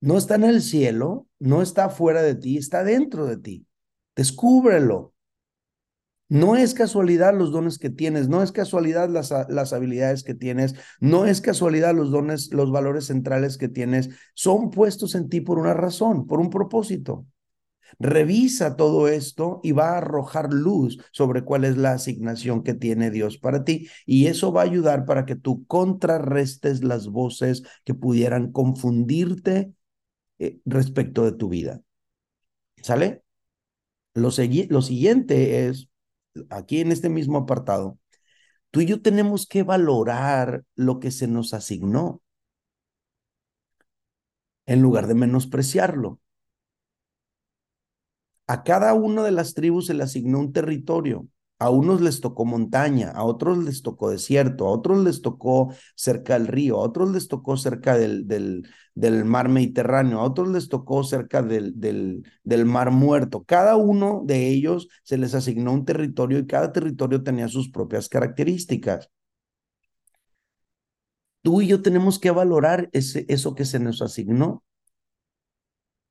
No 0.00 0.18
está 0.18 0.34
en 0.34 0.44
el 0.44 0.62
cielo, 0.62 1.26
no 1.38 1.62
está 1.62 1.88
fuera 1.88 2.22
de 2.22 2.34
ti, 2.34 2.58
está 2.58 2.84
dentro 2.84 3.26
de 3.26 3.38
ti. 3.38 3.66
Descúbrelo. 4.16 5.14
No 6.28 6.56
es 6.56 6.74
casualidad 6.74 7.34
los 7.34 7.52
dones 7.52 7.78
que 7.78 7.90
tienes, 7.90 8.28
no 8.28 8.42
es 8.42 8.50
casualidad 8.50 9.08
las, 9.08 9.32
las, 9.48 9.72
habilidades 9.72 10.24
que 10.24 10.34
tienes, 10.34 10.74
no 10.98 11.26
es 11.26 11.40
casualidad 11.40 11.94
los 11.94 12.10
dones, 12.10 12.52
los 12.52 12.72
valores 12.72 13.06
centrales 13.06 13.58
que 13.58 13.68
tienes, 13.68 14.08
son 14.34 14.70
puestos 14.70 15.14
en 15.14 15.28
ti 15.28 15.42
por 15.42 15.58
una 15.58 15.74
razón, 15.74 16.26
por 16.26 16.40
un 16.40 16.50
propósito. 16.50 17.26
Revisa 17.98 18.76
todo 18.76 19.08
esto 19.08 19.60
y 19.62 19.72
va 19.72 19.90
a 19.90 19.98
arrojar 19.98 20.52
luz 20.52 20.98
sobre 21.12 21.44
cuál 21.44 21.64
es 21.64 21.76
la 21.76 21.92
asignación 21.92 22.62
que 22.62 22.74
tiene 22.74 23.10
Dios 23.10 23.38
para 23.38 23.64
ti. 23.64 23.88
Y 24.06 24.26
eso 24.26 24.52
va 24.52 24.62
a 24.62 24.64
ayudar 24.64 25.04
para 25.04 25.26
que 25.26 25.36
tú 25.36 25.66
contrarrestes 25.66 26.82
las 26.82 27.06
voces 27.08 27.62
que 27.84 27.94
pudieran 27.94 28.50
confundirte 28.50 29.72
eh, 30.38 30.60
respecto 30.64 31.24
de 31.24 31.32
tu 31.32 31.48
vida. 31.48 31.82
¿Sale? 32.82 33.22
Lo, 34.14 34.30
lo 34.68 34.82
siguiente 34.82 35.68
es, 35.68 35.88
aquí 36.50 36.80
en 36.80 36.92
este 36.92 37.08
mismo 37.08 37.38
apartado, 37.38 37.98
tú 38.70 38.80
y 38.80 38.86
yo 38.86 39.02
tenemos 39.02 39.46
que 39.46 39.62
valorar 39.62 40.64
lo 40.76 41.00
que 41.00 41.10
se 41.10 41.28
nos 41.28 41.54
asignó 41.54 42.22
en 44.66 44.82
lugar 44.82 45.06
de 45.06 45.14
menospreciarlo. 45.14 46.20
A 48.46 48.62
cada 48.62 48.94
una 48.94 49.22
de 49.22 49.32
las 49.32 49.54
tribus 49.54 49.86
se 49.86 49.94
le 49.94 50.02
asignó 50.02 50.38
un 50.40 50.52
territorio. 50.52 51.28
A 51.58 51.70
unos 51.70 52.00
les 52.00 52.20
tocó 52.20 52.44
montaña, 52.44 53.10
a 53.10 53.24
otros 53.24 53.58
les 53.58 53.82
tocó 53.82 54.10
desierto, 54.10 54.66
a 54.66 54.70
otros 54.70 55.02
les 55.04 55.22
tocó 55.22 55.72
cerca 55.94 56.34
del 56.34 56.48
río, 56.48 56.76
a 56.76 56.80
otros 56.80 57.10
les 57.12 57.28
tocó 57.28 57.56
cerca 57.56 57.96
del, 57.96 58.26
del, 58.26 59.24
mar 59.24 59.48
Mediterráneo, 59.48 60.20
a 60.20 60.24
otros 60.24 60.48
les 60.48 60.68
tocó 60.68 61.04
cerca 61.04 61.42
del, 61.42 61.80
del, 61.80 62.24
del 62.42 62.66
mar 62.66 62.90
muerto. 62.90 63.44
Cada 63.44 63.76
uno 63.76 64.22
de 64.24 64.48
ellos 64.48 64.88
se 65.04 65.16
les 65.16 65.34
asignó 65.34 65.72
un 65.72 65.84
territorio 65.84 66.38
y 66.38 66.46
cada 66.46 66.72
territorio 66.72 67.22
tenía 67.22 67.48
sus 67.48 67.70
propias 67.70 68.08
características. 68.08 69.10
Tú 71.42 71.60
y 71.62 71.68
yo 71.68 71.82
tenemos 71.82 72.18
que 72.18 72.30
valorar 72.30 72.88
ese, 72.92 73.26
eso 73.28 73.54
que 73.54 73.64
se 73.64 73.78
nos 73.78 74.02
asignó 74.02 74.64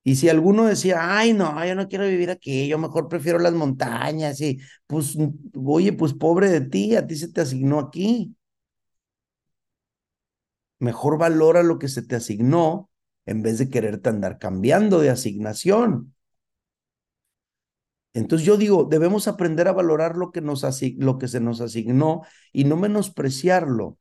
y 0.04 0.16
si 0.18 0.28
alguno 0.30 0.66
decía, 0.66 1.18
ay, 1.18 1.34
no, 1.34 1.66
yo 1.66 1.76
no 1.76 1.88
quiero 1.88 2.06
vivir 2.06 2.30
aquí, 2.30 2.68
yo 2.68 2.78
mejor 2.78 3.08
prefiero 3.08 3.40
las 3.40 3.54
montañas, 3.54 4.42
y 4.42 4.60
pues, 4.86 5.18
oye, 5.56 5.94
pues 5.94 6.14
pobre 6.14 6.50
de 6.50 6.62
ti, 6.62 6.96
a 6.96 7.08
ti 7.08 7.16
se 7.16 7.32
te 7.32 7.42
asignó 7.42 7.80
aquí. 7.80 8.36
Mejor 10.80 11.18
valora 11.18 11.64
lo 11.64 11.80
que 11.80 11.88
se 11.88 12.02
te 12.02 12.16
asignó 12.16 12.90
en 13.26 13.42
vez 13.42 13.58
de 13.58 13.70
quererte 13.70 14.10
andar 14.10 14.38
cambiando 14.38 15.00
de 15.00 15.10
asignación. 15.10 16.14
Entonces 18.14 18.46
yo 18.46 18.58
digo, 18.58 18.84
debemos 18.84 19.28
aprender 19.28 19.68
a 19.68 19.72
valorar 19.72 20.18
lo 20.18 20.32
que, 20.32 20.42
nos 20.42 20.66
lo 20.98 21.18
que 21.18 21.28
se 21.28 21.40
nos 21.40 21.62
asignó 21.62 22.22
y 22.52 22.66
no 22.66 22.76
menospreciarlo 22.76 23.98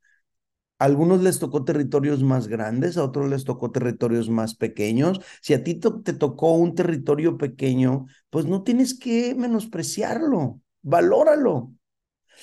algunos 0.82 1.22
les 1.22 1.38
tocó 1.38 1.64
territorios 1.64 2.22
más 2.24 2.48
grandes, 2.48 2.96
a 2.96 3.04
otros 3.04 3.30
les 3.30 3.44
tocó 3.44 3.70
territorios 3.70 4.28
más 4.28 4.56
pequeños. 4.56 5.20
Si 5.40 5.54
a 5.54 5.62
ti 5.62 5.74
te 5.76 6.12
tocó 6.12 6.54
un 6.54 6.74
territorio 6.74 7.38
pequeño, 7.38 8.06
pues 8.30 8.46
no 8.46 8.62
tienes 8.64 8.98
que 8.98 9.34
menospreciarlo, 9.36 10.60
valóralo. 10.82 11.72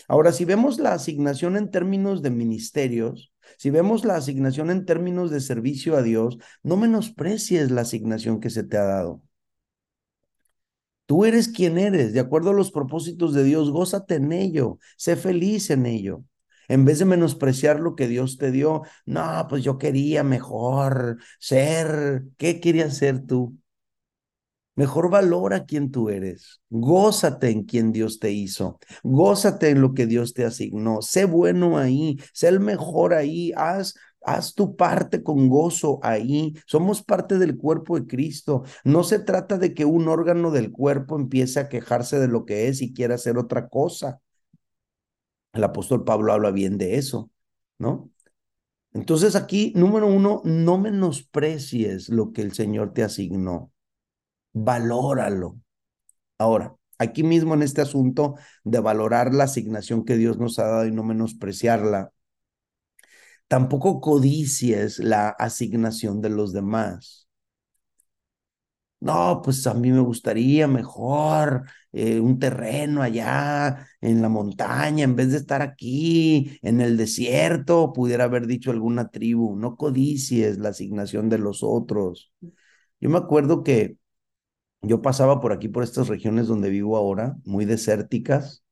Ahora, 0.07 0.31
si 0.31 0.45
vemos 0.45 0.79
la 0.79 0.93
asignación 0.93 1.57
en 1.57 1.69
términos 1.69 2.21
de 2.21 2.29
ministerios, 2.29 3.33
si 3.57 3.71
vemos 3.71 4.05
la 4.05 4.15
asignación 4.15 4.71
en 4.71 4.85
términos 4.85 5.31
de 5.31 5.41
servicio 5.41 5.97
a 5.97 6.01
Dios, 6.01 6.37
no 6.63 6.77
menosprecies 6.77 7.71
la 7.71 7.81
asignación 7.81 8.39
que 8.39 8.49
se 8.49 8.63
te 8.63 8.77
ha 8.77 8.83
dado. 8.83 9.21
Tú 11.07 11.25
eres 11.25 11.49
quien 11.49 11.77
eres, 11.77 12.13
de 12.13 12.21
acuerdo 12.21 12.51
a 12.51 12.53
los 12.53 12.71
propósitos 12.71 13.33
de 13.33 13.43
Dios, 13.43 13.71
gózate 13.71 14.15
en 14.15 14.31
ello, 14.31 14.77
sé 14.95 15.15
feliz 15.17 15.71
en 15.71 15.85
ello. 15.87 16.23
En 16.69 16.85
vez 16.85 16.99
de 16.99 17.05
menospreciar 17.05 17.79
lo 17.81 17.95
que 17.95 18.07
Dios 18.07 18.37
te 18.37 18.51
dio, 18.51 18.83
no, 19.05 19.45
pues 19.49 19.63
yo 19.63 19.77
quería 19.77 20.23
mejor 20.23 21.17
ser. 21.39 22.23
¿Qué 22.37 22.61
querías 22.61 22.95
ser 22.97 23.25
tú? 23.25 23.57
Mejor 24.75 25.09
valora 25.09 25.65
quién 25.65 25.91
tú 25.91 26.09
eres. 26.09 26.61
Gózate 26.69 27.49
en 27.49 27.63
quien 27.65 27.91
Dios 27.91 28.19
te 28.19 28.31
hizo. 28.31 28.79
Gózate 29.03 29.69
en 29.71 29.81
lo 29.81 29.93
que 29.93 30.05
Dios 30.07 30.33
te 30.33 30.45
asignó. 30.45 31.01
Sé 31.01 31.25
bueno 31.25 31.77
ahí. 31.77 32.17
Sé 32.33 32.47
el 32.47 32.61
mejor 32.61 33.13
ahí. 33.13 33.51
Haz, 33.57 33.95
haz 34.23 34.55
tu 34.55 34.77
parte 34.77 35.21
con 35.21 35.49
gozo 35.49 35.99
ahí. 36.01 36.53
Somos 36.65 37.03
parte 37.03 37.37
del 37.37 37.57
cuerpo 37.57 37.99
de 37.99 38.07
Cristo. 38.07 38.63
No 38.85 39.03
se 39.03 39.19
trata 39.19 39.57
de 39.57 39.73
que 39.73 39.83
un 39.83 40.07
órgano 40.07 40.49
del 40.49 40.71
cuerpo 40.71 41.17
empiece 41.17 41.59
a 41.59 41.67
quejarse 41.67 42.17
de 42.19 42.29
lo 42.29 42.45
que 42.45 42.69
es 42.69 42.81
y 42.81 42.93
quiera 42.93 43.15
hacer 43.15 43.37
otra 43.37 43.67
cosa. 43.67 44.21
El 45.53 45.63
apóstol 45.63 46.03
Pablo 46.03 46.33
habla 46.33 46.51
bien 46.51 46.77
de 46.77 46.97
eso, 46.97 47.31
¿no? 47.77 48.11
Entonces 48.93 49.35
aquí, 49.35 49.73
número 49.75 50.07
uno, 50.07 50.41
no 50.45 50.77
menosprecies 50.77 52.09
lo 52.09 52.33
que 52.33 52.41
el 52.41 52.53
Señor 52.53 52.93
te 52.93 53.03
asignó. 53.03 53.71
Valóralo. 54.53 55.59
Ahora, 56.39 56.75
aquí 56.97 57.23
mismo 57.23 57.53
en 57.53 57.63
este 57.63 57.81
asunto 57.81 58.35
de 58.63 58.79
valorar 58.79 59.33
la 59.33 59.45
asignación 59.45 60.05
que 60.05 60.17
Dios 60.17 60.39
nos 60.39 60.59
ha 60.59 60.65
dado 60.65 60.87
y 60.87 60.91
no 60.91 61.03
menospreciarla, 61.03 62.11
tampoco 63.47 64.01
codicies 64.01 64.99
la 64.99 65.29
asignación 65.29 66.21
de 66.21 66.29
los 66.29 66.53
demás. 66.53 67.28
No, 69.01 69.41
pues 69.41 69.65
a 69.65 69.73
mí 69.73 69.91
me 69.91 70.01
gustaría 70.01 70.67
mejor 70.67 71.63
eh, 71.93 72.19
un 72.19 72.37
terreno 72.37 73.01
allá 73.01 73.87
en 74.01 74.21
la 74.21 74.27
montaña, 74.27 75.05
en 75.05 75.15
vez 75.15 75.31
de 75.31 75.37
estar 75.37 75.61
aquí 75.61 76.59
en 76.61 76.81
el 76.81 76.97
desierto, 76.97 77.93
pudiera 77.93 78.25
haber 78.25 78.45
dicho 78.45 78.71
alguna 78.71 79.09
tribu, 79.09 79.55
no 79.55 79.77
codicies 79.77 80.57
la 80.57 80.69
asignación 80.69 81.29
de 81.29 81.37
los 81.37 81.63
otros. 81.63 82.33
Yo 82.99 83.09
me 83.09 83.17
acuerdo 83.19 83.63
que 83.63 83.97
yo 84.81 85.01
pasaba 85.01 85.41
por 85.41 85.53
aquí, 85.53 85.69
por 85.69 85.83
estas 85.83 86.07
regiones 86.09 86.47
donde 86.47 86.69
vivo 86.69 86.97
ahora, 86.97 87.37
muy 87.45 87.65
desérticas, 87.65 88.63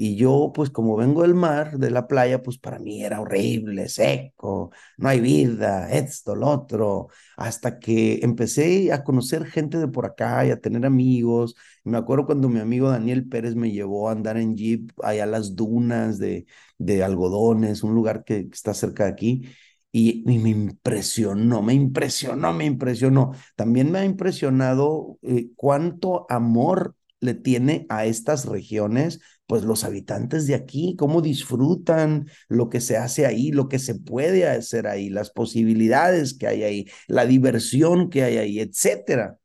y 0.00 0.14
yo, 0.14 0.52
pues 0.54 0.70
como 0.70 0.94
vengo 0.96 1.22
del 1.22 1.34
mar, 1.34 1.76
de 1.76 1.90
la 1.90 2.06
playa, 2.06 2.40
pues 2.40 2.56
para 2.56 2.78
mí 2.78 3.02
era 3.02 3.20
horrible, 3.20 3.88
seco, 3.88 4.70
no 4.96 5.08
hay 5.08 5.18
vida, 5.20 5.90
esto, 5.90 6.36
lo 6.36 6.46
otro, 6.48 7.08
hasta 7.36 7.80
que 7.80 8.20
empecé 8.22 8.92
a 8.92 9.02
conocer 9.02 9.44
gente 9.46 9.76
de 9.76 9.88
por 9.88 10.06
acá 10.06 10.46
y 10.46 10.50
a 10.50 10.60
tener 10.60 10.86
amigos. 10.86 11.56
Me 11.82 11.98
acuerdo 11.98 12.26
cuando 12.26 12.48
mi 12.48 12.60
amigo 12.60 12.88
Daniel 12.90 13.28
Pérez 13.28 13.56
me 13.56 13.72
llevó 13.72 14.08
a 14.08 14.12
andar 14.12 14.36
en 14.36 14.56
jeep 14.56 14.92
allá 15.02 15.24
a 15.24 15.26
las 15.26 15.56
dunas 15.56 16.18
de, 16.18 16.46
de 16.78 17.02
algodones, 17.02 17.82
un 17.82 17.94
lugar 17.96 18.22
que, 18.22 18.48
está 18.52 18.74
cerca 18.74 19.06
de 19.06 19.10
aquí. 19.10 19.42
Y, 19.90 20.22
me 20.26 20.50
impresionó, 20.50 21.60
me 21.60 21.74
impresionó, 21.74 22.52
me 22.52 22.66
impresionó. 22.66 23.32
También 23.56 23.90
me 23.90 23.98
ha 23.98 24.04
impresionado 24.04 25.18
eh, 25.22 25.50
cuánto 25.56 26.24
amor 26.30 26.94
le 27.20 27.34
tiene 27.34 27.86
a 27.88 28.04
estas 28.06 28.46
regiones 28.46 29.20
pues 29.48 29.64
los 29.64 29.84
habitantes 29.84 30.46
de 30.46 30.54
aquí, 30.54 30.94
cómo 30.96 31.22
disfrutan 31.22 32.28
lo 32.48 32.68
que 32.68 32.82
se 32.82 32.98
hace 32.98 33.24
ahí, 33.24 33.50
lo 33.50 33.68
que 33.68 33.78
se 33.78 33.94
puede 33.94 34.46
hacer 34.46 34.86
ahí, 34.86 35.08
las 35.08 35.30
posibilidades 35.30 36.34
que 36.34 36.46
hay 36.46 36.64
ahí, 36.64 36.86
la 37.08 37.24
diversión 37.24 38.10
que 38.10 38.24
hay 38.24 38.36
ahí, 38.36 38.60
etcétera. 38.60 39.38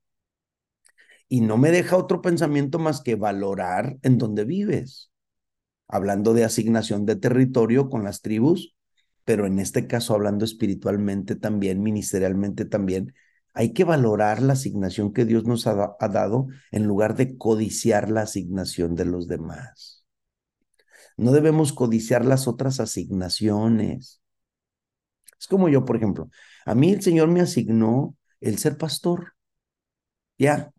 Y 1.29 1.39
no 1.39 1.57
me 1.57 1.71
deja 1.71 1.95
otro 1.95 2.21
pensamiento 2.21 2.79
más 2.79 3.01
que 3.01 3.15
valorar 3.15 3.97
en 4.01 4.17
donde 4.17 4.43
vives. 4.43 5.09
Hablando 5.87 6.33
de 6.33 6.43
asignación 6.43 7.05
de 7.05 7.15
territorio 7.15 7.89
con 7.89 8.03
las 8.03 8.21
tribus, 8.21 8.75
pero 9.23 9.45
en 9.47 9.57
este 9.59 9.87
caso 9.87 10.15
hablando 10.15 10.43
espiritualmente 10.43 11.37
también, 11.37 11.81
ministerialmente 11.81 12.65
también, 12.65 13.13
hay 13.53 13.71
que 13.73 13.83
valorar 13.83 14.41
la 14.41 14.53
asignación 14.53 15.13
que 15.13 15.25
Dios 15.25 15.45
nos 15.45 15.67
ha, 15.67 15.95
dado 16.09 16.47
en 16.71 16.85
lugar 16.85 17.15
de 17.15 17.37
codiciar 17.37 18.09
la 18.09 18.21
asignación 18.21 18.95
de 18.95 19.05
los 19.05 19.27
demás. 19.27 19.92
No 21.17 21.31
debemos 21.31 21.73
codiciar 21.73 22.25
las 22.25 22.47
otras 22.47 22.79
asignaciones. 22.79 24.21
Es 25.39 25.47
como 25.47 25.69
yo, 25.69 25.85
por 25.85 25.97
ejemplo, 25.97 26.29
a 26.65 26.75
mí 26.75 26.91
el 26.91 27.01
Señor 27.01 27.27
me 27.27 27.41
asignó 27.41 28.15
el 28.39 28.57
ser 28.57 28.77
pastor. 28.77 29.33
Ya. 30.37 30.71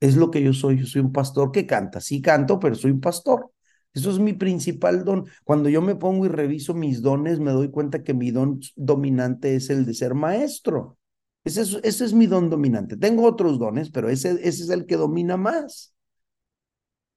Es 0.00 0.16
lo 0.16 0.30
que 0.30 0.42
yo 0.42 0.52
soy. 0.52 0.78
Yo 0.78 0.86
soy 0.86 1.02
un 1.02 1.12
pastor 1.12 1.50
que 1.52 1.66
canta. 1.66 2.00
Sí 2.00 2.20
canto, 2.22 2.58
pero 2.60 2.74
soy 2.74 2.90
un 2.92 3.00
pastor. 3.00 3.50
Eso 3.92 4.10
es 4.10 4.18
mi 4.18 4.32
principal 4.32 5.04
don. 5.04 5.26
Cuando 5.44 5.68
yo 5.68 5.80
me 5.80 5.94
pongo 5.96 6.26
y 6.26 6.28
reviso 6.28 6.74
mis 6.74 7.00
dones, 7.02 7.38
me 7.40 7.52
doy 7.52 7.70
cuenta 7.70 8.02
que 8.02 8.14
mi 8.14 8.30
don 8.30 8.60
dominante 8.76 9.54
es 9.56 9.70
el 9.70 9.86
de 9.86 9.94
ser 9.94 10.14
maestro. 10.14 10.98
Ese 11.44 11.62
es, 11.82 12.12
mi 12.14 12.26
don 12.26 12.50
dominante. 12.50 12.96
Tengo 12.96 13.24
otros 13.24 13.58
dones, 13.58 13.90
pero 13.90 14.08
ese, 14.08 14.32
ese 14.32 14.64
es 14.64 14.70
el 14.70 14.86
que 14.86 14.96
domina 14.96 15.36
más. 15.36 15.94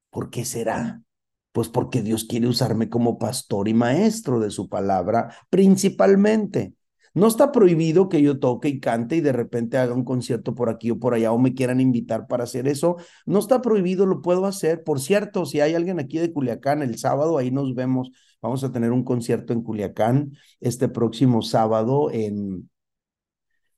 ¿Por 0.09 0.29
qué 0.29 0.43
será? 0.45 1.01
Pues 1.57 1.69
porque 1.69 2.03
Dios 2.03 2.25
quiere 2.25 2.47
usarme 2.47 2.87
como 2.87 3.17
pastor 3.17 3.67
y 3.67 3.73
maestro 3.73 4.39
de 4.39 4.51
su 4.51 4.69
palabra, 4.69 5.33
principalmente. 5.49 6.75
No 7.15 7.25
está 7.25 7.51
prohibido 7.51 8.09
que 8.09 8.21
yo 8.21 8.37
toque 8.37 8.67
y 8.67 8.79
cante 8.79 9.15
y 9.15 9.21
de 9.21 9.31
repente 9.31 9.79
haga 9.79 9.95
un 9.95 10.03
concierto 10.03 10.53
por 10.53 10.69
aquí 10.69 10.91
o 10.91 10.99
por 10.99 11.15
allá 11.15 11.31
o 11.31 11.39
me 11.39 11.55
quieran 11.55 11.81
invitar 11.81 12.27
para 12.27 12.43
hacer 12.43 12.67
eso. 12.67 12.97
No 13.25 13.39
está 13.39 13.59
prohibido, 13.59 14.05
lo 14.05 14.21
puedo 14.21 14.45
hacer. 14.45 14.83
Por 14.83 14.99
cierto, 15.01 15.47
si 15.47 15.59
hay 15.59 15.73
alguien 15.73 15.99
aquí 15.99 16.19
de 16.19 16.31
Culiacán, 16.31 16.83
el 16.83 16.99
sábado 16.99 17.39
ahí 17.39 17.49
nos 17.49 17.73
vemos. 17.73 18.11
Vamos 18.39 18.63
a 18.63 18.71
tener 18.71 18.91
un 18.91 19.03
concierto 19.03 19.51
en 19.51 19.63
Culiacán 19.63 20.33
este 20.59 20.89
próximo 20.89 21.41
sábado 21.41 22.11
en, 22.11 22.69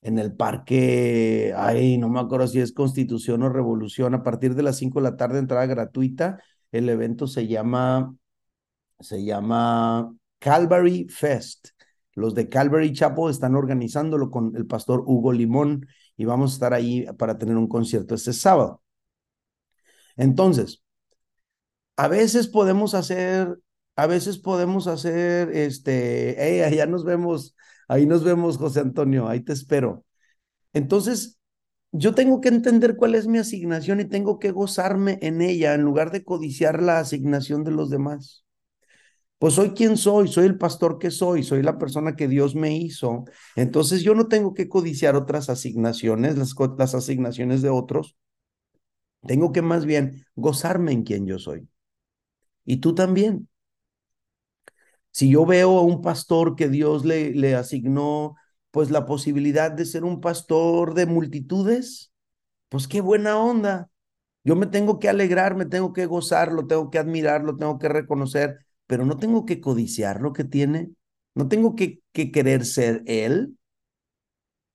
en 0.02 0.20
el 0.20 0.34
parque, 0.34 1.54
ay, 1.56 1.98
no 1.98 2.10
me 2.10 2.20
acuerdo 2.20 2.46
si 2.48 2.60
es 2.60 2.74
Constitución 2.74 3.42
o 3.44 3.48
Revolución, 3.48 4.16
a 4.16 4.24
partir 4.24 4.54
de 4.56 4.64
las 4.64 4.76
5 4.76 5.00
de 5.00 5.12
la 5.12 5.16
tarde, 5.16 5.40
entrada 5.40 5.66
gratuita. 5.66 6.40
El 6.72 6.90
evento 6.90 7.28
se 7.28 7.48
llama, 7.48 8.16
se 9.00 9.24
llama 9.24 10.14
Calvary 10.40 11.08
Fest. 11.10 11.70
Los 12.14 12.36
de 12.36 12.50
Calvary 12.50 12.94
Chapo 12.94 13.30
están 13.30 13.56
organizándolo 13.56 14.30
con 14.30 14.56
el 14.56 14.66
pastor 14.66 15.04
Hugo 15.06 15.32
Limón 15.32 15.88
y 16.18 16.26
vamos 16.26 16.52
a 16.52 16.54
estar 16.56 16.74
ahí 16.74 17.06
para 17.18 17.38
tener 17.38 17.58
un 17.58 17.68
concierto 17.68 18.16
este 18.16 18.34
sábado. 18.34 18.82
Entonces, 20.18 20.84
a 21.98 22.08
veces 22.08 22.48
podemos 22.48 22.94
hacer, 22.94 23.60
a 23.96 24.08
veces 24.08 24.38
podemos 24.38 24.88
hacer, 24.88 25.50
este, 25.56 26.36
hey, 26.40 26.62
allá 26.62 26.86
nos 26.86 27.04
vemos 27.04 27.56
Ahí 27.90 28.06
nos 28.06 28.24
vemos, 28.24 28.58
José 28.58 28.82
Antonio, 28.82 29.28
ahí 29.28 29.42
te 29.42 29.52
espero. 29.54 30.06
Entonces, 30.74 31.39
yo 31.92 32.14
tengo 32.14 32.42
que 32.42 32.50
entender 32.50 32.96
cuál 32.96 33.16
es 33.16 33.28
mi 33.28 33.40
asignación 33.40 34.00
y 34.00 34.06
tengo 34.06 34.40
que 34.40 34.52
gozarme 34.52 35.18
en 35.22 35.42
ella 35.42 35.74
en 35.74 35.82
lugar 35.82 36.12
de 36.12 36.24
codiciar 36.24 36.82
la 36.84 37.00
asignación 37.00 37.64
de 37.64 37.72
los 37.72 37.90
demás. 37.90 38.46
Pues 39.40 39.54
soy 39.54 39.72
quien 39.72 39.98
soy, 39.98 40.28
soy 40.28 40.46
el 40.46 40.58
pastor 40.58 41.00
que 41.00 41.12
soy, 41.12 41.44
soy 41.44 41.64
la 41.64 41.78
persona 41.78 42.16
que 42.16 42.28
Dios 42.28 42.56
me 42.56 42.76
hizo. 42.76 43.24
Entonces 43.56 44.04
yo 44.04 44.14
no 44.14 44.28
tengo 44.28 44.54
que 44.54 44.68
codiciar 44.68 45.16
otras 45.16 45.50
asignaciones, 45.50 46.38
las, 46.38 46.96
asignaciones 46.96 47.62
de 47.62 47.70
otros. 47.70 48.18
Tengo 49.26 49.52
que 49.52 49.62
más 49.62 49.86
bien 49.86 50.26
gozarme 50.36 50.92
en 50.92 51.04
quien 51.04 51.26
yo 51.26 51.40
soy. 51.40 51.68
Y 52.66 52.78
tú 52.78 52.94
también. 52.94 53.48
Si 55.12 55.30
yo 55.30 55.46
veo 55.46 55.80
a 55.80 55.84
un 55.84 56.02
pastor 56.02 56.56
que 56.56 56.70
Dios 56.70 57.04
le 57.06 57.56
asignó 57.56 58.36
pues 58.72 58.92
la 58.92 59.06
posibilidad 59.06 59.72
de 59.72 59.86
ser 59.86 60.04
un 60.04 60.22
pastor 60.22 60.94
de 60.94 61.06
multitudes, 61.06 62.12
pues 62.70 62.88
qué 62.88 63.02
buena 63.02 63.38
onda. 63.38 63.90
Yo 64.44 64.56
me 64.56 64.68
tengo 64.68 65.00
que 65.00 65.10
alegrar, 65.10 65.56
me 65.56 65.66
tengo 65.66 65.94
que 65.94 66.06
gozar, 66.06 66.52
lo 66.52 66.68
tengo 66.68 66.90
que 66.90 67.00
admirar, 67.00 67.44
lo 67.44 67.58
tengo 67.58 67.80
que 67.80 67.90
reconocer, 67.90 68.60
pero 68.88 69.06
no 69.06 69.18
tengo 69.18 69.46
que 69.46 69.60
codiciar 69.62 70.22
lo 70.22 70.34
que 70.34 70.44
tiene, 70.44 70.92
no 71.36 71.48
tengo 71.48 71.76
que, 71.76 72.02
que 72.12 72.32
querer 72.32 72.66
ser 72.66 73.04
él, 73.06 73.58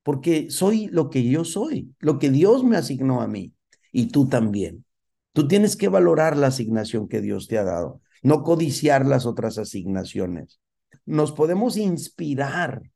porque 0.03 0.51
soy 0.51 0.89
lo 0.89 1.09
que 1.11 1.25
yo 1.25 1.45
soy, 1.45 1.95
lo 1.99 2.19
que 2.19 2.31
Dios 2.31 2.63
me 2.63 2.77
asignó 2.77 3.23
a 3.23 3.29
mí 3.29 3.55
y 3.91 4.09
tú 4.09 4.29
también. 4.29 4.85
Tú 5.33 5.49
tienes 5.49 5.77
que 5.77 5.89
valorar 5.89 6.37
la 6.37 6.49
asignación 6.49 7.09
que 7.09 7.21
Dios 7.21 7.49
te 7.49 7.59
ha 7.59 7.65
dado 7.65 8.03
no 8.25 8.43
codiciar 8.43 9.07
las 9.07 9.27
otras 9.27 9.59
asignaciones. 9.59 10.59
Nos 11.05 11.31
podemos 11.31 11.77
inspirar 11.77 12.91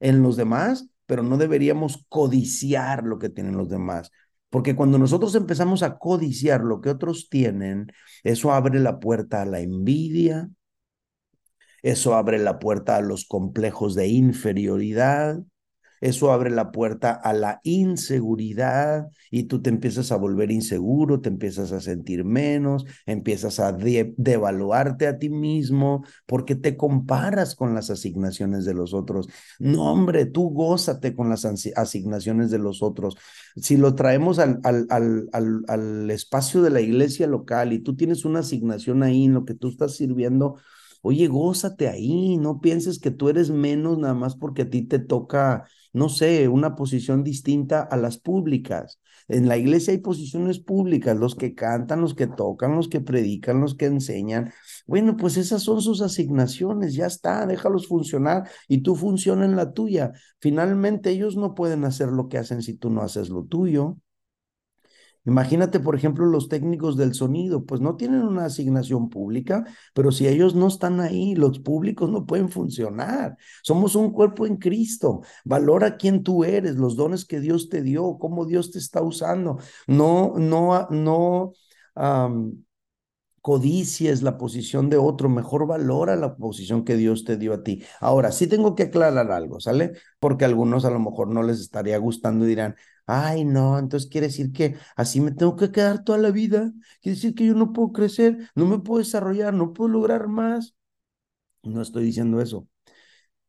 en 0.00 0.22
los 0.22 0.36
demás, 0.36 0.88
pero 1.06 1.22
no 1.22 1.36
deberíamos 1.36 2.04
codiciar 2.08 3.04
lo 3.04 3.18
que 3.18 3.30
tienen 3.30 3.56
los 3.56 3.68
demás. 3.68 4.10
Porque 4.50 4.74
cuando 4.76 4.98
nosotros 4.98 5.34
empezamos 5.34 5.82
a 5.82 5.98
codiciar 5.98 6.62
lo 6.62 6.80
que 6.80 6.90
otros 6.90 7.28
tienen, 7.28 7.92
eso 8.24 8.52
abre 8.52 8.80
la 8.80 8.98
puerta 8.98 9.42
a 9.42 9.46
la 9.46 9.60
envidia, 9.60 10.48
eso 11.82 12.14
abre 12.14 12.38
la 12.38 12.58
puerta 12.58 12.96
a 12.96 13.00
los 13.02 13.26
complejos 13.26 13.94
de 13.94 14.08
inferioridad, 14.08 15.40
eso 16.00 16.32
abre 16.32 16.50
la 16.50 16.70
puerta 16.70 17.12
a 17.12 17.32
la 17.32 17.60
inseguridad 17.64 19.08
y 19.30 19.44
tú 19.44 19.62
te 19.62 19.70
empiezas 19.70 20.12
a 20.12 20.16
volver 20.16 20.50
inseguro, 20.50 21.20
te 21.20 21.28
empiezas 21.28 21.72
a 21.72 21.80
sentir 21.80 22.24
menos, 22.24 22.84
empiezas 23.06 23.60
a 23.60 23.72
devaluarte 23.72 25.06
a 25.06 25.18
ti 25.18 25.30
mismo 25.30 26.04
porque 26.26 26.54
te 26.54 26.76
comparas 26.76 27.54
con 27.54 27.74
las 27.74 27.90
asignaciones 27.90 28.64
de 28.64 28.74
los 28.74 28.94
otros. 28.94 29.28
No, 29.58 29.92
hombre, 29.92 30.26
tú 30.26 30.50
gózate 30.50 31.14
con 31.14 31.28
las 31.28 31.44
asignaciones 31.44 32.50
de 32.50 32.58
los 32.58 32.82
otros. 32.82 33.16
Si 33.56 33.76
lo 33.76 33.94
traemos 33.94 34.38
al, 34.38 34.60
al, 34.62 36.10
espacio 36.10 36.62
de 36.62 36.70
la 36.70 36.80
iglesia 36.80 37.26
local 37.26 37.72
y 37.72 37.80
tú 37.80 37.96
tienes 37.96 38.24
una 38.24 38.40
asignación 38.40 39.02
ahí 39.02 39.24
en 39.24 39.34
lo 39.34 39.44
que 39.44 39.54
tú 39.54 39.68
estás 39.68 39.96
sirviendo, 39.96 40.56
Oye, 41.02 41.28
gózate 41.28 41.88
ahí, 41.88 42.36
no 42.38 42.60
pienses 42.60 42.98
que 42.98 43.10
tú 43.12 43.28
eres 43.28 43.50
menos 43.50 43.98
nada 43.98 44.14
más 44.14 44.34
porque 44.36 44.62
a 44.62 44.70
ti 44.70 44.82
te 44.82 44.98
toca, 44.98 45.64
no 45.92 46.08
sé, 46.08 46.48
una 46.48 46.74
posición 46.74 47.24
distinta 47.24 47.82
a 47.82 47.96
las 47.96 48.18
públicas. 48.18 49.00
En 49.28 49.46
la 49.48 49.58
iglesia 49.58 49.92
hay 49.92 49.98
posiciones 49.98 50.58
públicas, 50.58 51.16
los 51.16 51.34
que 51.34 51.54
cantan, 51.54 52.00
los 52.00 52.14
que 52.14 52.26
tocan, 52.26 52.76
los 52.76 52.88
que 52.88 53.00
predican, 53.00 53.60
los 53.60 53.74
que 53.74 53.86
enseñan. 53.86 54.52
Bueno, 54.86 55.16
pues 55.16 55.36
esas 55.36 55.62
son 55.62 55.82
sus 55.82 56.00
asignaciones, 56.00 56.94
ya 56.94 57.06
está, 57.06 57.46
déjalos 57.46 57.86
funcionar 57.88 58.48
y 58.68 58.82
tú 58.82 58.96
funciona 58.96 59.44
en 59.44 59.56
la 59.56 59.72
tuya. 59.72 60.12
Finalmente 60.40 61.10
ellos 61.10 61.36
no 61.36 61.54
pueden 61.54 61.84
hacer 61.84 62.08
lo 62.08 62.28
que 62.28 62.38
hacen 62.38 62.62
si 62.62 62.74
tú 62.74 62.90
no 62.90 63.02
haces 63.02 63.28
lo 63.28 63.44
tuyo. 63.44 63.98
Imagínate, 65.24 65.80
por 65.80 65.94
ejemplo, 65.94 66.24
los 66.26 66.48
técnicos 66.48 66.96
del 66.96 67.14
sonido, 67.14 67.64
pues 67.64 67.80
no 67.80 67.96
tienen 67.96 68.22
una 68.22 68.46
asignación 68.46 69.10
pública, 69.10 69.64
pero 69.94 70.10
si 70.12 70.26
ellos 70.26 70.54
no 70.54 70.68
están 70.68 71.00
ahí, 71.00 71.34
los 71.34 71.58
públicos 71.58 72.10
no 72.10 72.24
pueden 72.26 72.48
funcionar. 72.48 73.36
Somos 73.62 73.94
un 73.94 74.10
cuerpo 74.12 74.46
en 74.46 74.56
Cristo. 74.56 75.22
Valora 75.44 75.96
quién 75.96 76.22
tú 76.22 76.44
eres, 76.44 76.76
los 76.76 76.96
dones 76.96 77.24
que 77.24 77.40
Dios 77.40 77.68
te 77.68 77.82
dio, 77.82 78.18
cómo 78.18 78.46
Dios 78.46 78.70
te 78.70 78.78
está 78.78 79.02
usando. 79.02 79.58
No, 79.86 80.34
no, 80.38 80.88
no 80.90 81.52
codicies 83.40 84.22
la 84.22 84.36
posición 84.36 84.90
de 84.90 84.96
otro, 84.98 85.28
mejor 85.28 85.66
valora 85.66 86.16
la 86.16 86.36
posición 86.36 86.84
que 86.84 86.96
Dios 86.96 87.24
te 87.24 87.36
dio 87.36 87.54
a 87.54 87.62
ti. 87.62 87.82
Ahora, 88.00 88.32
sí 88.32 88.46
tengo 88.46 88.74
que 88.74 88.84
aclarar 88.84 89.30
algo, 89.32 89.60
¿sale? 89.60 89.92
Porque 90.18 90.44
algunos 90.44 90.84
a 90.84 90.90
lo 90.90 90.98
mejor 91.00 91.28
no 91.28 91.42
les 91.42 91.60
estaría 91.60 91.96
gustando 91.98 92.44
y 92.44 92.48
dirán, 92.48 92.76
ay, 93.08 93.44
no, 93.44 93.78
entonces 93.78 94.08
quiere 94.10 94.28
decir 94.28 94.52
que 94.52 94.76
así 94.96 95.20
me 95.20 95.32
tengo 95.32 95.56
que 95.56 95.72
quedar 95.72 96.04
toda 96.04 96.18
la 96.18 96.30
vida, 96.30 96.72
quiere 97.02 97.16
decir 97.16 97.34
que 97.34 97.46
yo 97.46 97.54
no 97.54 97.72
puedo 97.72 97.92
crecer, 97.92 98.50
no 98.54 98.66
me 98.66 98.78
puedo 98.80 98.98
desarrollar, 99.00 99.54
no 99.54 99.72
puedo 99.72 99.88
lograr 99.90 100.28
más. 100.28 100.74
No 101.62 101.82
estoy 101.82 102.04
diciendo 102.04 102.40
eso. 102.40 102.66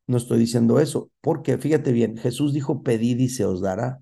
No 0.08 0.18
estoy 0.18 0.40
diciendo 0.40 0.80
eso, 0.80 1.12
porque 1.22 1.58
fíjate 1.58 1.92
bien, 1.92 2.18
Jesús 2.18 2.54
dijo, 2.54 2.84
pedid 2.84 3.20
y 3.20 3.30
se 3.30 3.46
os 3.46 3.62
dará. 3.62 4.02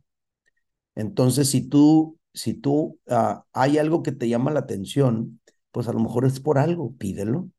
Entonces, 0.96 1.50
si 1.50 1.62
tú, 1.67 2.20
si 2.34 2.54
tú, 2.54 3.00
ah, 3.08 3.46
hay 3.54 3.78
algo 3.78 4.04
que 4.04 4.12
te 4.12 4.30
llama 4.30 4.52
la 4.52 4.62
atención, 4.62 5.39
pues 5.72 5.88
a 5.88 5.93
lo 5.93 6.00
mejor 6.00 6.26
es 6.26 6.39
por 6.39 6.58
algo, 6.58 6.96
pídelo. 6.98 7.50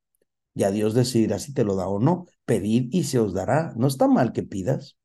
Ya 0.55 0.71
Dios 0.73 0.95
decidirá 0.95 1.39
si 1.39 1.55
te 1.55 1.65
lo 1.65 1.77
da 1.77 1.89
o 1.89 2.01
no. 2.01 2.27
Pedid 2.47 2.89
y 2.93 3.05
se 3.05 3.19
os 3.21 3.35
dará. 3.35 3.73
No 3.77 3.87
está 3.89 4.09
mal 4.09 4.33
que 4.33 4.43
pidas. 4.43 4.99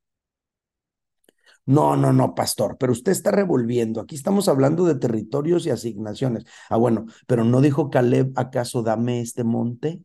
No, 1.66 1.96
no, 1.96 2.12
no, 2.12 2.34
pastor, 2.34 2.76
pero 2.78 2.92
usted 2.92 3.12
está 3.12 3.30
revolviendo. 3.30 4.00
Aquí 4.00 4.14
estamos 4.14 4.48
hablando 4.48 4.84
de 4.84 4.96
territorios 4.96 5.64
y 5.66 5.70
asignaciones. 5.70 6.44
Ah, 6.68 6.76
bueno, 6.76 7.06
pero 7.26 7.42
no 7.44 7.62
dijo 7.62 7.88
Caleb, 7.88 8.32
¿acaso 8.36 8.82
dame 8.82 9.20
este 9.20 9.44
monte? 9.44 10.02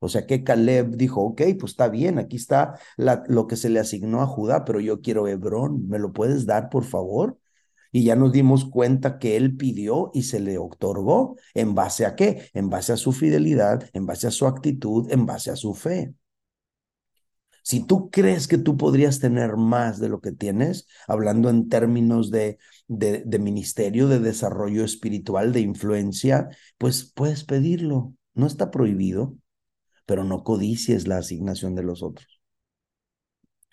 O 0.00 0.08
sea 0.08 0.26
que 0.26 0.44
Caleb 0.44 0.96
dijo, 0.96 1.22
ok, 1.22 1.42
pues 1.58 1.72
está 1.72 1.88
bien, 1.88 2.18
aquí 2.18 2.36
está 2.36 2.78
lo 2.96 3.48
que 3.48 3.56
se 3.56 3.68
le 3.68 3.80
asignó 3.80 4.22
a 4.22 4.26
Judá, 4.26 4.64
pero 4.64 4.80
yo 4.80 5.00
quiero 5.00 5.26
Hebrón, 5.26 5.88
¿me 5.88 5.98
lo 5.98 6.12
puedes 6.12 6.46
dar, 6.46 6.68
por 6.68 6.84
favor? 6.84 7.38
Y 7.90 8.04
ya 8.04 8.14
nos 8.14 8.32
dimos 8.32 8.64
cuenta 8.66 9.18
que 9.18 9.36
él 9.36 9.56
pidió 9.56 10.10
y 10.14 10.24
se 10.24 10.40
le 10.40 10.58
otorgó. 10.58 11.36
¿En 11.54 11.74
base 11.74 12.06
a 12.06 12.14
qué? 12.14 12.50
En 12.54 12.70
base 12.70 12.92
a 12.92 12.96
su 12.96 13.12
fidelidad, 13.12 13.88
en 13.92 14.06
base 14.06 14.28
a 14.28 14.30
su 14.30 14.46
actitud, 14.46 15.10
en 15.10 15.26
base 15.26 15.50
a 15.50 15.56
su 15.56 15.74
fe. 15.74 16.14
Si 17.68 17.84
tú 17.84 18.08
crees 18.10 18.48
que 18.48 18.56
tú 18.56 18.78
podrías 18.78 19.20
tener 19.20 19.58
más 19.58 20.00
de 20.00 20.08
lo 20.08 20.22
que 20.22 20.32
tienes, 20.32 20.86
hablando 21.06 21.50
en 21.50 21.68
términos 21.68 22.30
de, 22.30 22.56
de, 22.86 23.38
ministerio, 23.38 24.08
de 24.08 24.20
desarrollo 24.20 24.84
espiritual, 24.84 25.52
de 25.52 25.60
influencia, 25.60 26.48
pues 26.78 27.12
puedes 27.14 27.44
pedirlo. 27.44 28.14
No 28.32 28.46
está 28.46 28.70
prohibido, 28.70 29.36
pero 30.06 30.24
no 30.24 30.44
codicies 30.44 31.06
la 31.06 31.18
asignación 31.18 31.74
de 31.74 31.82
los 31.82 32.02
otros 32.02 32.40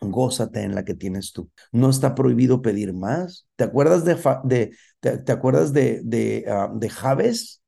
gózate 0.01 0.61
en 0.61 0.75
la 0.75 0.85
que 0.85 0.93
tienes 0.93 1.31
tú. 1.31 1.49
No 1.71 1.89
está 1.89 2.13
prohibido 2.13 2.61
pedir 2.61 2.93
más. 2.93 3.47
¿Te 3.55 3.63
acuerdas 3.63 4.05
de, 4.05 4.15
de 4.43 4.75
te, 4.99 5.31
acuerdas 5.31 5.73
de, 5.73 6.01
de, 6.03 6.45
de 6.75 6.89
Javes? 6.89 7.63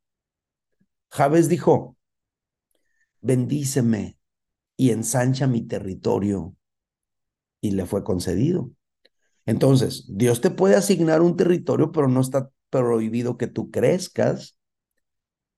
Javes 1.09 1.49
dijo, 1.49 1.97
bendíceme 3.21 4.16
y 4.77 4.91
ensancha 4.91 5.47
mi 5.47 5.63
territorio. 5.67 6.55
Y 7.59 7.71
le 7.71 7.85
fue 7.85 8.03
concedido. 8.03 8.71
Entonces, 9.45 10.05
Dios 10.09 10.41
te 10.41 10.51
puede 10.51 10.75
asignar 10.75 11.21
un 11.21 11.37
territorio, 11.37 11.91
pero 11.91 12.07
no 12.07 12.21
está 12.21 12.51
prohibido 12.69 13.37
que 13.37 13.47
tú 13.47 13.71
crezcas. 13.71 14.57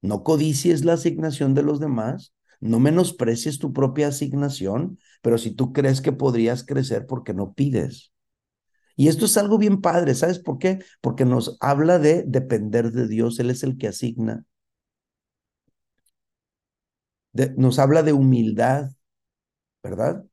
No 0.01 0.23
codicies 0.23 0.86
la 0.86 0.93
asignación 0.93 1.53
de 1.53 1.63
los 1.63 1.79
demás. 1.79 2.34
No 2.62 2.79
menosprecies 2.79 3.60
tu 3.60 3.73
propia 3.73 4.10
asignación, 4.10 4.99
pero 5.21 5.38
si 5.38 5.51
tú 5.51 5.71
crees 5.73 6.01
que 6.01 6.12
podrías 6.12 6.65
crecer, 6.65 7.05
¿por 7.08 7.23
qué 7.23 7.34
no 7.34 7.53
pides? 7.53 8.12
Y 8.97 9.08
esto 9.08 9.25
es 9.25 9.38
algo 9.38 9.58
bien 9.58 9.82
padre, 9.82 10.15
¿sabes 10.15 10.39
por 10.39 10.60
qué? 10.60 10.79
Porque 11.01 11.25
nos 11.25 11.58
habla 11.62 11.99
de 11.99 12.23
depender 12.27 12.91
de 12.91 13.08
Dios, 13.08 13.39
Él 13.39 13.49
es 13.49 13.63
el 13.63 13.77
que 13.77 13.88
asigna. 13.88 14.45
nos 17.58 17.79
habla 17.79 18.03
de 18.03 18.13
humildad, 18.13 18.91
¿verdad? 19.84 20.24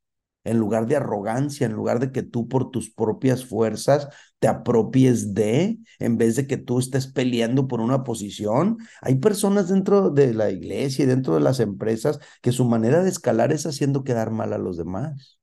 en 0.45 0.59
lugar 0.59 0.87
de 0.87 0.97
arrogancia, 0.97 1.67
en 1.67 1.73
lugar 1.73 1.99
de 2.01 2.13
que 2.13 2.23
tú 2.23 2.49
por 2.49 2.71
tus 2.71 2.91
propias 2.91 3.45
fuerzas 3.45 4.09
te 4.39 4.47
apropies 4.49 5.35
de, 5.35 5.79
en 5.99 6.19
vez 6.19 6.37
de 6.37 6.47
que 6.47 6.57
tú 6.57 6.79
estés 6.79 7.07
peleando 7.09 7.67
por 7.69 7.81
una 7.81 8.05
posición. 8.05 8.79
Hay 9.03 9.17
personas 9.17 9.69
dentro 9.69 10.11
de 10.11 10.35
la 10.35 10.51
iglesia 10.51 11.05
y 11.05 11.07
dentro 11.07 11.35
de 11.35 11.41
las 11.41 11.59
empresas 11.61 12.21
que 12.43 12.53
su 12.53 12.65
manera 12.65 13.03
de 13.03 13.11
escalar 13.11 13.53
es 13.53 13.67
haciendo 13.67 14.05
quedar 14.05 14.31
mal 14.31 14.53
a 14.53 14.59
los 14.59 14.77
demás. 14.77 15.39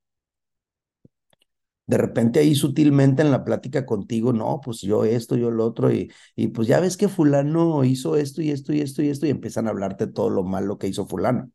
De 1.86 1.98
repente 1.98 2.40
ahí 2.40 2.54
sutilmente 2.54 3.20
en 3.22 3.30
la 3.30 3.44
plática 3.44 3.84
contigo, 3.84 4.32
no, 4.32 4.60
pues 4.64 4.80
yo 4.80 5.04
esto, 5.04 5.36
yo 5.36 5.50
lo 5.50 5.66
otro, 5.66 5.92
y, 5.92 6.10
y 6.34 6.48
pues 6.48 6.66
ya 6.66 6.80
ves 6.80 6.96
que 6.96 7.08
fulano 7.08 7.84
hizo 7.84 8.16
esto 8.16 8.40
y 8.42 8.50
esto 8.50 8.72
y 8.72 8.80
esto 8.80 9.02
y 9.02 9.10
esto, 9.10 9.26
y 9.26 9.30
empiezan 9.30 9.66
a 9.66 9.70
hablarte 9.70 10.06
todo 10.06 10.30
lo 10.30 10.44
malo 10.44 10.78
que 10.78 10.88
hizo 10.88 11.06
fulano 11.06 11.50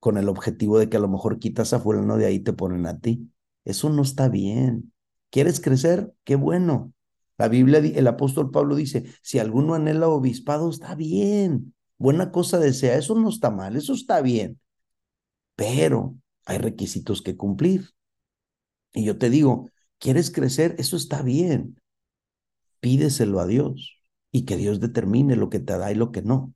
con 0.00 0.18
el 0.18 0.28
objetivo 0.28 0.78
de 0.78 0.88
que 0.88 0.96
a 0.96 1.00
lo 1.00 1.08
mejor 1.08 1.38
quitas 1.38 1.72
a 1.72 1.80
fulano 1.80 2.16
de 2.16 2.26
ahí 2.26 2.40
te 2.40 2.52
ponen 2.52 2.86
a 2.86 2.98
ti. 3.00 3.30
Eso 3.64 3.90
no 3.90 4.02
está 4.02 4.28
bien. 4.28 4.92
¿Quieres 5.30 5.60
crecer? 5.60 6.12
Qué 6.24 6.36
bueno. 6.36 6.92
La 7.36 7.48
Biblia, 7.48 7.78
el 7.78 8.06
apóstol 8.06 8.50
Pablo 8.50 8.74
dice, 8.74 9.04
si 9.22 9.38
alguno 9.38 9.74
anhela 9.74 10.08
obispado, 10.08 10.70
está 10.70 10.94
bien. 10.94 11.74
Buena 11.96 12.32
cosa 12.32 12.58
desea. 12.58 12.96
Eso 12.96 13.14
no 13.14 13.28
está 13.28 13.50
mal, 13.50 13.76
eso 13.76 13.92
está 13.92 14.20
bien. 14.20 14.60
Pero 15.56 16.16
hay 16.46 16.58
requisitos 16.58 17.22
que 17.22 17.36
cumplir. 17.36 17.90
Y 18.92 19.04
yo 19.04 19.18
te 19.18 19.30
digo, 19.30 19.70
¿quieres 19.98 20.30
crecer? 20.30 20.74
Eso 20.78 20.96
está 20.96 21.22
bien. 21.22 21.80
Pídeselo 22.80 23.40
a 23.40 23.46
Dios 23.46 24.00
y 24.32 24.44
que 24.44 24.56
Dios 24.56 24.80
determine 24.80 25.36
lo 25.36 25.50
que 25.50 25.60
te 25.60 25.76
da 25.76 25.90
y 25.92 25.94
lo 25.94 26.12
que 26.12 26.22
no. 26.22 26.54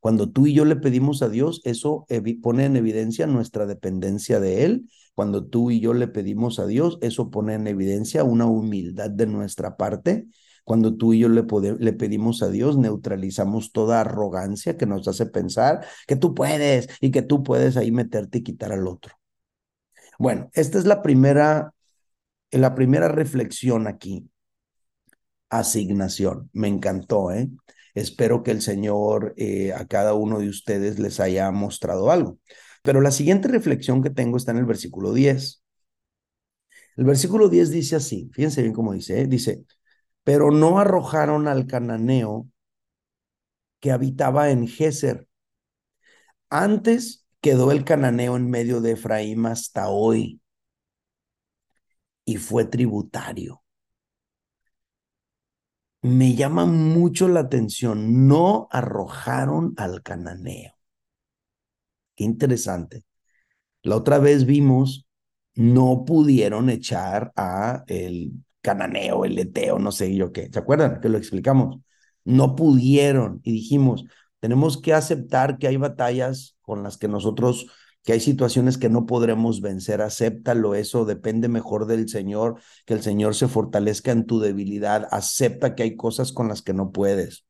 Cuando 0.00 0.30
tú 0.30 0.46
y 0.46 0.54
yo 0.54 0.64
le 0.64 0.76
pedimos 0.76 1.22
a 1.22 1.28
Dios, 1.28 1.60
eso 1.64 2.06
pone 2.42 2.64
en 2.64 2.76
evidencia 2.76 3.26
nuestra 3.26 3.66
dependencia 3.66 4.40
de 4.40 4.64
Él. 4.64 4.88
Cuando 5.14 5.46
tú 5.46 5.70
y 5.70 5.80
yo 5.80 5.94
le 5.94 6.06
pedimos 6.06 6.60
a 6.60 6.66
Dios, 6.66 6.98
eso 7.00 7.30
pone 7.30 7.54
en 7.54 7.66
evidencia 7.66 8.22
una 8.22 8.46
humildad 8.46 9.10
de 9.10 9.26
nuestra 9.26 9.76
parte. 9.76 10.28
Cuando 10.68 10.96
tú 10.96 11.14
y 11.14 11.20
yo 11.20 11.30
le, 11.30 11.44
pedimos 11.94 12.42
a 12.42 12.50
Dios, 12.50 12.76
neutralizamos 12.76 13.72
toda 13.72 14.02
arrogancia 14.02 14.76
que 14.76 14.84
nos 14.84 15.08
hace 15.08 15.24
pensar 15.24 15.86
que 16.06 16.14
tú 16.14 16.34
puedes 16.34 16.88
y 17.00 17.10
que 17.10 17.22
tú 17.22 17.42
puedes 17.42 17.78
ahí 17.78 17.90
meterte 17.90 18.38
y 18.38 18.42
quitar 18.42 18.72
al 18.72 18.86
otro. 18.86 19.14
Bueno, 20.18 20.50
esta 20.52 20.78
es 20.78 20.84
la 20.84 21.00
primera, 21.00 21.72
la 22.50 22.74
primera 22.74 23.08
reflexión 23.08 23.86
aquí. 23.86 24.28
Asignación. 25.48 26.50
Me 26.52 26.68
encantó, 26.68 27.32
¿eh? 27.32 27.48
Espero 27.98 28.42
que 28.44 28.52
el 28.52 28.62
Señor 28.62 29.34
eh, 29.36 29.72
a 29.72 29.86
cada 29.86 30.14
uno 30.14 30.38
de 30.38 30.48
ustedes 30.48 30.98
les 31.00 31.18
haya 31.20 31.50
mostrado 31.50 32.10
algo. 32.12 32.38
Pero 32.82 33.00
la 33.00 33.10
siguiente 33.10 33.48
reflexión 33.48 34.02
que 34.02 34.10
tengo 34.10 34.36
está 34.36 34.52
en 34.52 34.58
el 34.58 34.66
versículo 34.66 35.12
10. 35.12 35.62
El 36.96 37.04
versículo 37.04 37.48
10 37.48 37.70
dice 37.70 37.96
así, 37.96 38.30
fíjense 38.32 38.62
bien 38.62 38.74
cómo 38.74 38.92
dice, 38.92 39.20
¿eh? 39.20 39.26
dice, 39.26 39.64
pero 40.24 40.50
no 40.50 40.78
arrojaron 40.78 41.48
al 41.48 41.66
cananeo 41.66 42.48
que 43.80 43.90
habitaba 43.90 44.50
en 44.50 44.68
Geser. 44.68 45.26
Antes 46.50 47.26
quedó 47.40 47.72
el 47.72 47.84
cananeo 47.84 48.36
en 48.36 48.48
medio 48.48 48.80
de 48.80 48.92
Efraín 48.92 49.46
hasta 49.46 49.88
hoy 49.88 50.40
y 52.24 52.36
fue 52.36 52.64
tributario 52.64 53.62
me 56.02 56.34
llama 56.34 56.66
mucho 56.66 57.28
la 57.28 57.40
atención, 57.40 58.28
no 58.28 58.68
arrojaron 58.70 59.74
al 59.76 60.02
cananeo. 60.02 60.72
Qué 62.14 62.24
interesante. 62.24 63.04
La 63.82 63.96
otra 63.96 64.18
vez 64.18 64.46
vimos, 64.46 65.06
no 65.54 66.04
pudieron 66.04 66.70
echar 66.70 67.32
a 67.36 67.84
el 67.88 68.32
cananeo, 68.60 69.24
el 69.24 69.38
eteo, 69.38 69.78
no 69.78 69.92
sé 69.92 70.14
yo 70.14 70.32
qué. 70.32 70.50
¿Se 70.52 70.58
acuerdan 70.58 71.00
que 71.00 71.08
lo 71.08 71.18
explicamos? 71.18 71.78
No 72.24 72.56
pudieron 72.56 73.40
y 73.44 73.52
dijimos, 73.52 74.04
tenemos 74.40 74.80
que 74.80 74.94
aceptar 74.94 75.58
que 75.58 75.68
hay 75.68 75.76
batallas 75.76 76.56
con 76.60 76.82
las 76.82 76.98
que 76.98 77.08
nosotros 77.08 77.66
que 78.02 78.12
hay 78.12 78.20
situaciones 78.20 78.78
que 78.78 78.88
no 78.88 79.06
podremos 79.06 79.60
vencer, 79.60 80.00
acéptalo, 80.00 80.74
eso 80.74 81.04
depende 81.04 81.48
mejor 81.48 81.86
del 81.86 82.08
Señor, 82.08 82.60
que 82.86 82.94
el 82.94 83.02
Señor 83.02 83.34
se 83.34 83.48
fortalezca 83.48 84.12
en 84.12 84.26
tu 84.26 84.40
debilidad, 84.40 85.08
acepta 85.10 85.74
que 85.74 85.82
hay 85.82 85.96
cosas 85.96 86.32
con 86.32 86.48
las 86.48 86.62
que 86.62 86.72
no 86.72 86.90
puedes. 86.90 87.44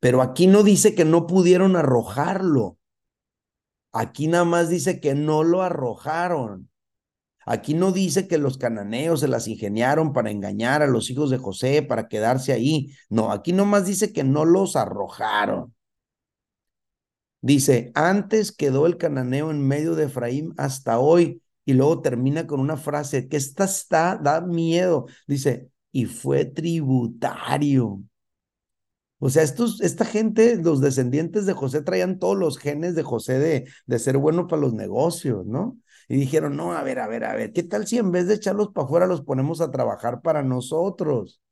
Pero 0.00 0.20
aquí 0.20 0.46
no 0.46 0.62
dice 0.62 0.94
que 0.94 1.06
no 1.06 1.26
pudieron 1.26 1.76
arrojarlo. 1.76 2.76
Aquí 3.92 4.26
nada 4.26 4.44
más 4.44 4.68
dice 4.68 5.00
que 5.00 5.14
no 5.14 5.44
lo 5.44 5.62
arrojaron. 5.62 6.68
Aquí 7.46 7.74
no 7.74 7.92
dice 7.92 8.26
que 8.26 8.38
los 8.38 8.58
cananeos 8.58 9.20
se 9.20 9.28
las 9.28 9.48
ingeniaron 9.48 10.12
para 10.12 10.30
engañar 10.30 10.82
a 10.82 10.86
los 10.86 11.10
hijos 11.10 11.30
de 11.30 11.38
José, 11.38 11.82
para 11.82 12.08
quedarse 12.08 12.52
ahí. 12.52 12.92
No, 13.08 13.32
aquí 13.32 13.52
nomás 13.52 13.86
dice 13.86 14.12
que 14.12 14.24
no 14.24 14.44
los 14.44 14.76
arrojaron. 14.76 15.74
Dice, 17.44 17.92
antes 17.94 18.52
quedó 18.52 18.86
el 18.86 18.96
cananeo 18.96 19.50
en 19.50 19.60
medio 19.68 19.94
de 19.96 20.04
Efraín 20.04 20.54
hasta 20.56 20.98
hoy. 20.98 21.42
Y 21.66 21.74
luego 21.74 22.00
termina 22.00 22.46
con 22.46 22.58
una 22.58 22.78
frase 22.78 23.28
que 23.28 23.36
esta 23.36 23.64
está, 23.64 24.16
da 24.16 24.40
miedo. 24.40 25.04
Dice, 25.26 25.68
y 25.92 26.06
fue 26.06 26.46
tributario. 26.46 28.02
O 29.18 29.28
sea, 29.28 29.42
estos, 29.42 29.82
esta 29.82 30.06
gente, 30.06 30.56
los 30.56 30.80
descendientes 30.80 31.44
de 31.44 31.52
José 31.52 31.82
traían 31.82 32.18
todos 32.18 32.38
los 32.38 32.56
genes 32.56 32.94
de 32.94 33.02
José 33.02 33.38
de, 33.38 33.68
de 33.84 33.98
ser 33.98 34.16
bueno 34.16 34.46
para 34.46 34.62
los 34.62 34.72
negocios, 34.72 35.44
¿no? 35.44 35.76
Y 36.08 36.16
dijeron, 36.16 36.56
no, 36.56 36.72
a 36.72 36.82
ver, 36.82 36.98
a 36.98 37.08
ver, 37.08 37.24
a 37.24 37.34
ver, 37.34 37.52
¿qué 37.52 37.62
tal 37.62 37.86
si 37.86 37.98
en 37.98 38.10
vez 38.10 38.26
de 38.26 38.34
echarlos 38.36 38.68
para 38.72 38.86
afuera 38.86 39.06
los 39.06 39.20
ponemos 39.20 39.60
a 39.60 39.70
trabajar 39.70 40.22
para 40.22 40.42
nosotros? 40.42 41.42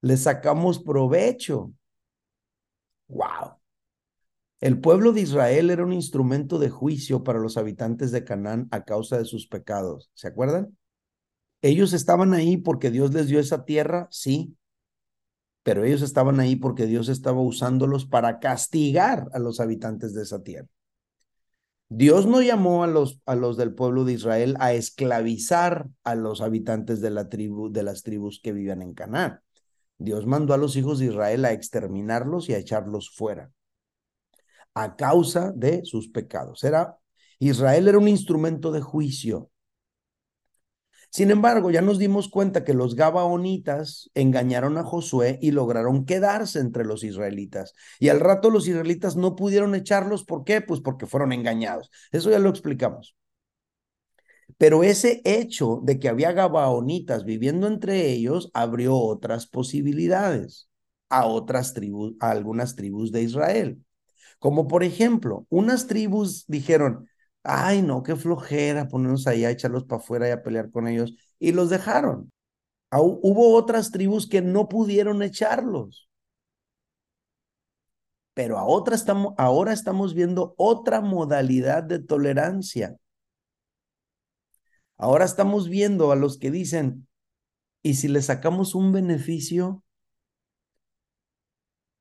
Les 0.00 0.22
sacamos 0.22 0.78
provecho. 0.78 1.72
¡Wow! 3.08 3.57
El 4.60 4.80
pueblo 4.80 5.12
de 5.12 5.20
Israel 5.20 5.70
era 5.70 5.84
un 5.84 5.92
instrumento 5.92 6.58
de 6.58 6.68
juicio 6.68 7.22
para 7.22 7.38
los 7.38 7.56
habitantes 7.56 8.10
de 8.10 8.24
Canaán 8.24 8.66
a 8.72 8.84
causa 8.84 9.16
de 9.16 9.24
sus 9.24 9.46
pecados. 9.46 10.10
¿Se 10.14 10.26
acuerdan? 10.26 10.76
Ellos 11.62 11.92
estaban 11.92 12.34
ahí 12.34 12.56
porque 12.56 12.90
Dios 12.90 13.14
les 13.14 13.28
dio 13.28 13.38
esa 13.38 13.64
tierra, 13.64 14.08
sí, 14.10 14.56
pero 15.62 15.84
ellos 15.84 16.02
estaban 16.02 16.40
ahí 16.40 16.56
porque 16.56 16.86
Dios 16.86 17.08
estaba 17.08 17.40
usándolos 17.40 18.06
para 18.06 18.40
castigar 18.40 19.28
a 19.32 19.38
los 19.38 19.60
habitantes 19.60 20.12
de 20.14 20.22
esa 20.22 20.42
tierra. 20.42 20.68
Dios 21.88 22.26
no 22.26 22.42
llamó 22.42 22.82
a 22.82 22.86
los, 22.88 23.20
a 23.26 23.36
los 23.36 23.56
del 23.56 23.74
pueblo 23.74 24.04
de 24.04 24.14
Israel 24.14 24.56
a 24.58 24.72
esclavizar 24.72 25.88
a 26.02 26.16
los 26.16 26.40
habitantes 26.40 27.00
de, 27.00 27.10
la 27.10 27.28
tribu, 27.28 27.70
de 27.70 27.82
las 27.84 28.02
tribus 28.02 28.40
que 28.42 28.52
vivían 28.52 28.82
en 28.82 28.92
Canaán. 28.92 29.40
Dios 29.98 30.26
mandó 30.26 30.52
a 30.52 30.58
los 30.58 30.76
hijos 30.76 30.98
de 30.98 31.06
Israel 31.06 31.44
a 31.44 31.52
exterminarlos 31.52 32.48
y 32.48 32.54
a 32.54 32.58
echarlos 32.58 33.10
fuera 33.10 33.52
a 34.74 34.96
causa 34.96 35.52
de 35.52 35.84
sus 35.84 36.08
pecados. 36.08 36.64
Era, 36.64 36.98
Israel 37.38 37.88
era 37.88 37.98
un 37.98 38.08
instrumento 38.08 38.72
de 38.72 38.80
juicio. 38.80 39.50
Sin 41.10 41.30
embargo, 41.30 41.70
ya 41.70 41.80
nos 41.80 41.98
dimos 41.98 42.28
cuenta 42.28 42.64
que 42.64 42.74
los 42.74 42.94
Gabaonitas 42.94 44.10
engañaron 44.14 44.76
a 44.76 44.84
Josué 44.84 45.38
y 45.40 45.52
lograron 45.52 46.04
quedarse 46.04 46.60
entre 46.60 46.84
los 46.84 47.02
israelitas. 47.02 47.72
Y 47.98 48.10
al 48.10 48.20
rato 48.20 48.50
los 48.50 48.68
israelitas 48.68 49.16
no 49.16 49.34
pudieron 49.34 49.74
echarlos. 49.74 50.24
¿Por 50.24 50.44
qué? 50.44 50.60
Pues 50.60 50.80
porque 50.80 51.06
fueron 51.06 51.32
engañados. 51.32 51.90
Eso 52.12 52.30
ya 52.30 52.38
lo 52.38 52.50
explicamos. 52.50 53.16
Pero 54.58 54.82
ese 54.82 55.22
hecho 55.24 55.80
de 55.82 55.98
que 55.98 56.08
había 56.08 56.32
Gabaonitas 56.32 57.24
viviendo 57.24 57.66
entre 57.66 58.10
ellos 58.10 58.50
abrió 58.54 58.96
otras 58.96 59.46
posibilidades 59.46 60.68
a 61.08 61.26
otras 61.26 61.74
tribus, 61.74 62.14
a 62.20 62.30
algunas 62.30 62.74
tribus 62.76 63.12
de 63.12 63.22
Israel. 63.22 63.84
Como 64.38 64.68
por 64.68 64.84
ejemplo, 64.84 65.46
unas 65.50 65.86
tribus 65.86 66.44
dijeron, 66.46 67.08
ay 67.42 67.82
no, 67.82 68.02
qué 68.02 68.16
flojera 68.16 68.88
ponernos 68.88 69.26
ahí 69.26 69.44
a 69.44 69.50
echarlos 69.50 69.84
para 69.84 70.00
afuera 70.02 70.28
y 70.28 70.32
a 70.32 70.42
pelear 70.42 70.70
con 70.70 70.88
ellos, 70.88 71.14
y 71.38 71.52
los 71.52 71.70
dejaron. 71.70 72.32
Hubo 72.92 73.54
otras 73.54 73.90
tribus 73.90 74.28
que 74.28 74.42
no 74.42 74.68
pudieron 74.68 75.22
echarlos. 75.22 76.08
Pero 78.34 78.56
a 78.58 78.64
otra 78.64 78.94
estamos, 78.94 79.34
ahora 79.36 79.72
estamos 79.72 80.14
viendo 80.14 80.54
otra 80.56 81.00
modalidad 81.00 81.82
de 81.82 81.98
tolerancia. 81.98 82.96
Ahora 84.96 85.24
estamos 85.24 85.68
viendo 85.68 86.12
a 86.12 86.16
los 86.16 86.38
que 86.38 86.50
dicen, 86.50 87.08
¿y 87.82 87.94
si 87.94 88.08
le 88.08 88.22
sacamos 88.22 88.74
un 88.74 88.92
beneficio? 88.92 89.84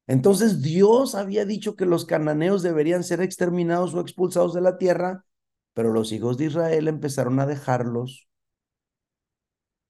Entonces 0.07 0.61
Dios 0.61 1.15
había 1.15 1.45
dicho 1.45 1.75
que 1.75 1.85
los 1.85 2.05
cananeos 2.05 2.63
deberían 2.63 3.03
ser 3.03 3.21
exterminados 3.21 3.93
o 3.93 3.99
expulsados 4.01 4.53
de 4.53 4.61
la 4.61 4.77
tierra, 4.77 5.25
pero 5.73 5.91
los 5.91 6.11
hijos 6.13 6.37
de 6.37 6.45
Israel 6.45 6.87
empezaron 6.87 7.39
a 7.39 7.45
dejarlos. 7.45 8.27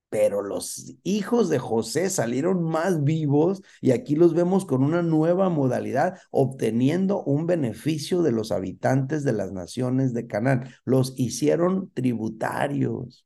Pero 0.10 0.42
los 0.42 0.96
hijos 1.04 1.50
de 1.50 1.60
José 1.60 2.10
salieron 2.10 2.64
más 2.64 3.04
vivos 3.04 3.62
y 3.82 3.92
aquí 3.92 4.16
los 4.16 4.34
vemos 4.34 4.66
con 4.66 4.84
una 4.84 5.02
nueva 5.04 5.50
modalidad, 5.50 6.18
obteniendo 6.32 7.24
un 7.24 7.46
beneficio 7.46 8.22
de 8.22 8.32
los 8.32 8.52
habitantes 8.52 9.24
de 9.24 9.34
las 9.34 9.52
naciones 9.52 10.14
de 10.14 10.26
Canaán. 10.26 10.70
Los 10.86 11.14
hicieron 11.18 11.92
tributarios. 11.92 13.26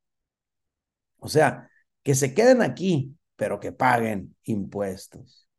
O 1.19 1.29
sea, 1.29 1.69
que 2.03 2.15
se 2.15 2.33
queden 2.33 2.61
aquí, 2.63 3.15
pero 3.35 3.59
que 3.59 3.71
paguen 3.71 4.35
impuestos 4.43 5.50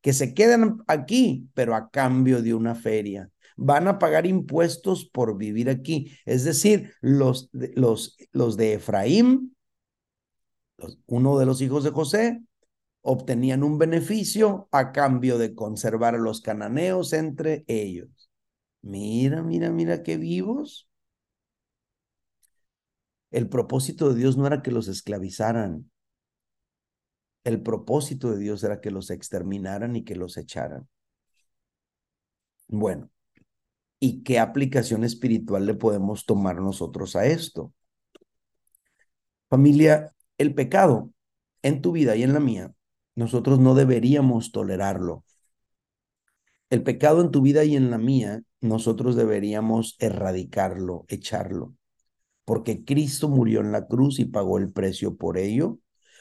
que 0.00 0.12
se 0.12 0.34
quedan 0.34 0.82
aquí, 0.86 1.48
pero 1.54 1.74
a 1.74 1.90
cambio 1.90 2.42
de 2.42 2.54
una 2.54 2.74
feria. 2.74 3.30
Van 3.56 3.88
a 3.88 3.98
pagar 3.98 4.26
impuestos 4.26 5.04
por 5.04 5.36
vivir 5.36 5.68
aquí. 5.68 6.12
Es 6.24 6.44
decir, 6.44 6.94
los, 7.00 7.50
los, 7.52 8.16
los 8.32 8.56
de 8.56 8.74
Efraín, 8.74 9.54
uno 11.06 11.38
de 11.38 11.46
los 11.46 11.60
hijos 11.60 11.84
de 11.84 11.90
José, 11.90 12.42
obtenían 13.02 13.62
un 13.62 13.78
beneficio 13.78 14.68
a 14.72 14.92
cambio 14.92 15.38
de 15.38 15.54
conservar 15.54 16.14
a 16.14 16.18
los 16.18 16.40
cananeos 16.40 17.12
entre 17.12 17.64
ellos. 17.66 18.30
Mira, 18.82 19.42
mira, 19.42 19.70
mira 19.70 20.02
qué 20.02 20.16
vivos. 20.16 20.88
El 23.30 23.48
propósito 23.48 24.08
de 24.08 24.18
Dios 24.18 24.36
no 24.36 24.46
era 24.46 24.62
que 24.62 24.70
los 24.72 24.88
esclavizaran, 24.88 25.90
el 27.44 27.62
propósito 27.62 28.30
de 28.30 28.38
Dios 28.38 28.62
era 28.64 28.80
que 28.80 28.90
los 28.90 29.10
exterminaran 29.10 29.96
y 29.96 30.04
que 30.04 30.16
los 30.16 30.36
echaran. 30.36 30.88
Bueno, 32.68 33.10
¿y 33.98 34.22
qué 34.22 34.38
aplicación 34.38 35.04
espiritual 35.04 35.66
le 35.66 35.74
podemos 35.74 36.26
tomar 36.26 36.60
nosotros 36.60 37.16
a 37.16 37.26
esto? 37.26 37.72
Familia, 39.48 40.14
el 40.38 40.54
pecado 40.54 41.10
en 41.62 41.82
tu 41.82 41.92
vida 41.92 42.16
y 42.16 42.22
en 42.22 42.32
la 42.32 42.40
mía, 42.40 42.72
nosotros 43.16 43.58
no 43.58 43.74
deberíamos 43.74 44.52
tolerarlo. 44.52 45.24
El 46.70 46.82
pecado 46.84 47.20
en 47.20 47.32
tu 47.32 47.42
vida 47.42 47.64
y 47.64 47.74
en 47.74 47.90
la 47.90 47.98
mía, 47.98 48.42
nosotros 48.60 49.16
deberíamos 49.16 49.96
erradicarlo, 49.98 51.04
echarlo, 51.08 51.74
porque 52.44 52.84
Cristo 52.84 53.28
murió 53.28 53.60
en 53.60 53.72
la 53.72 53.88
cruz 53.88 54.20
y 54.20 54.26
pagó 54.26 54.58
el 54.58 54.70
precio 54.70 55.16
por 55.16 55.36
ello 55.36 55.80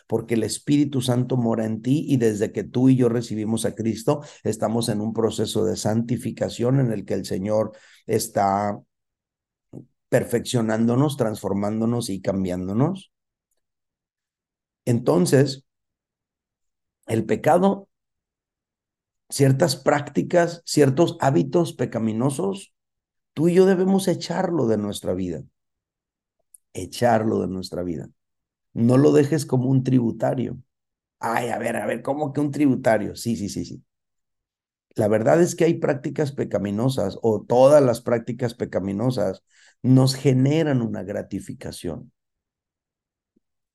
porque 0.09 0.33
el 0.33 0.43
Espíritu 0.43 1.01
Santo 1.01 1.37
mora 1.37 1.67
en 1.67 1.83
ti 1.83 2.03
y 2.07 2.17
desde 2.17 2.51
que 2.51 2.63
tú 2.63 2.89
y 2.89 2.95
yo 2.95 3.09
recibimos 3.09 3.63
a 3.65 3.75
Cristo, 3.75 4.23
estamos 4.43 4.89
en 4.89 5.01
un 5.01 5.13
proceso 5.13 5.65
de 5.65 5.77
santificación 5.77 6.79
en 6.79 6.91
el 6.91 7.05
que 7.05 7.13
el 7.13 7.25
Señor 7.25 7.73
está 8.07 8.81
perfeccionándonos, 10.09 11.15
transformándonos 11.15 12.09
y 12.09 12.21
cambiándonos. 12.21 13.11
Entonces, 14.83 15.67
el 17.05 17.27
pecado, 17.27 17.87
ciertas 19.29 19.75
prácticas, 19.75 20.63
ciertos 20.65 21.17
hábitos 21.19 21.73
pecaminosos, 21.73 22.73
tú 23.33 23.47
y 23.47 23.53
yo 23.53 23.67
debemos 23.67 24.07
echarlo 24.07 24.65
de 24.65 24.77
nuestra 24.77 25.13
vida. 25.13 25.43
Echarlo 26.73 27.41
de 27.41 27.47
nuestra 27.47 27.83
vida. 27.83 28.09
No 28.73 28.97
lo 28.97 29.11
dejes 29.11 29.45
como 29.45 29.69
un 29.69 29.83
tributario. 29.83 30.57
Ay, 31.19 31.49
a 31.49 31.57
ver, 31.59 31.77
a 31.77 31.85
ver, 31.87 32.01
¿cómo 32.03 32.33
que 32.33 32.41
un 32.41 32.51
tributario? 32.51 33.15
Sí, 33.17 33.35
sí, 33.37 33.49
sí, 33.49 33.65
sí. 33.65 33.83
La 34.95 35.07
verdad 35.07 35.41
es 35.41 35.55
que 35.55 35.63
hay 35.65 35.75
prácticas 35.79 36.31
pecaminosas 36.31 37.17
o 37.23 37.41
todas 37.47 37.81
las 37.83 38.01
prácticas 38.01 38.53
pecaminosas 38.53 39.43
nos 39.81 40.13
generan 40.15 40.81
una 40.83 41.01
gratificación, 41.03 42.11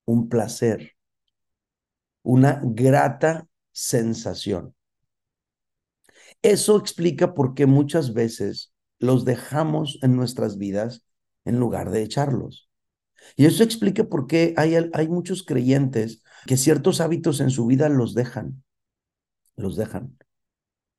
un 0.07 0.29
placer, 0.31 0.95
una 2.25 2.61
grata 2.65 3.47
sensación. 3.73 4.75
Eso 6.43 6.77
explica 6.79 7.35
por 7.35 7.55
qué 7.55 7.67
muchas 7.67 8.15
veces 8.15 8.73
los 9.01 9.25
dejamos 9.25 9.99
en 10.03 10.15
nuestras 10.17 10.59
vidas 10.59 11.05
en 11.45 11.59
lugar 11.59 11.91
de 11.91 12.03
echarlos. 12.03 12.64
Y 13.37 13.47
eso 13.47 13.63
explica 13.63 14.05
por 14.05 14.27
qué 14.27 14.55
hay, 14.57 14.75
hay 14.93 15.09
muchos 15.09 15.43
creyentes 15.45 16.23
que 16.47 16.57
ciertos 16.57 17.01
hábitos 17.01 17.41
en 17.41 17.51
su 17.51 17.67
vida 17.67 17.89
los 17.89 18.15
dejan, 18.15 18.63
los 19.57 19.77
dejan, 19.77 20.17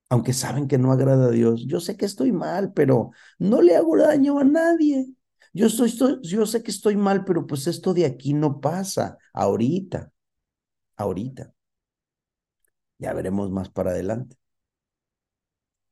aunque 0.09 0.33
saben 0.33 0.67
que 0.67 0.77
no 0.77 0.91
agrada 0.91 1.27
a 1.27 1.31
Dios. 1.31 1.65
Yo 1.67 1.79
sé 1.79 1.97
que 1.97 2.05
estoy 2.05 2.31
mal, 2.31 2.73
pero 2.73 3.11
no 3.39 3.61
le 3.61 3.75
hago 3.75 3.97
daño 3.97 4.39
a 4.39 4.43
nadie. 4.43 5.07
Yo, 5.53 5.67
estoy, 5.67 6.19
yo 6.23 6.45
sé 6.45 6.63
que 6.63 6.71
estoy 6.71 6.95
mal, 6.97 7.25
pero 7.25 7.47
pues 7.47 7.67
esto 7.67 7.93
de 7.93 8.05
aquí 8.05 8.33
no 8.33 8.59
pasa 8.61 9.17
ahorita, 9.33 10.11
ahorita. 10.97 11.53
Ya 12.99 13.13
veremos 13.13 13.51
más 13.51 13.69
para 13.69 13.91
adelante. 13.91 14.35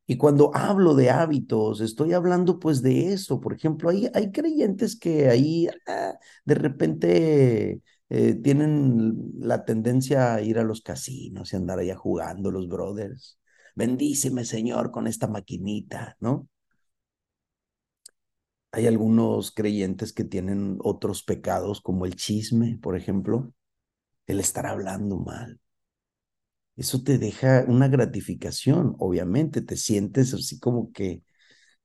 Y 0.05 0.17
cuando 0.17 0.51
hablo 0.55 0.95
de 0.95 1.09
hábitos, 1.09 1.79
estoy 1.81 2.13
hablando 2.13 2.59
pues 2.59 2.81
de 2.81 3.13
eso. 3.13 3.39
Por 3.39 3.53
ejemplo, 3.53 3.89
hay, 3.89 4.09
hay 4.13 4.31
creyentes 4.31 4.97
que 4.99 5.29
ahí 5.29 5.67
ah, 5.87 6.13
de 6.45 6.55
repente 6.55 7.81
eh, 8.09 8.35
tienen 8.35 9.31
la 9.39 9.63
tendencia 9.65 10.33
a 10.35 10.41
ir 10.41 10.59
a 10.59 10.63
los 10.63 10.81
casinos 10.81 11.53
y 11.53 11.55
andar 11.55 11.79
allá 11.79 11.95
jugando 11.95 12.51
los 12.51 12.67
brothers. 12.67 13.39
Bendíceme, 13.75 14.43
Señor, 14.45 14.91
con 14.91 15.07
esta 15.07 15.27
maquinita, 15.27 16.17
¿no? 16.19 16.47
Hay 18.73 18.87
algunos 18.87 19.51
creyentes 19.51 20.11
que 20.13 20.23
tienen 20.25 20.78
otros 20.84 21.23
pecados, 21.23 21.80
como 21.82 22.05
el 22.05 22.15
chisme, 22.17 22.78
por 22.82 22.97
ejemplo, 22.97 23.53
el 24.28 24.39
estar 24.41 24.67
hablando 24.67 25.17
mal 25.19 25.61
eso 26.76 27.03
te 27.03 27.17
deja 27.17 27.65
una 27.67 27.88
gratificación, 27.88 28.95
obviamente, 28.99 29.61
te 29.61 29.78
sientes 29.78 30.34
así 30.34 30.59
como 30.59 30.91
que, 30.91 31.24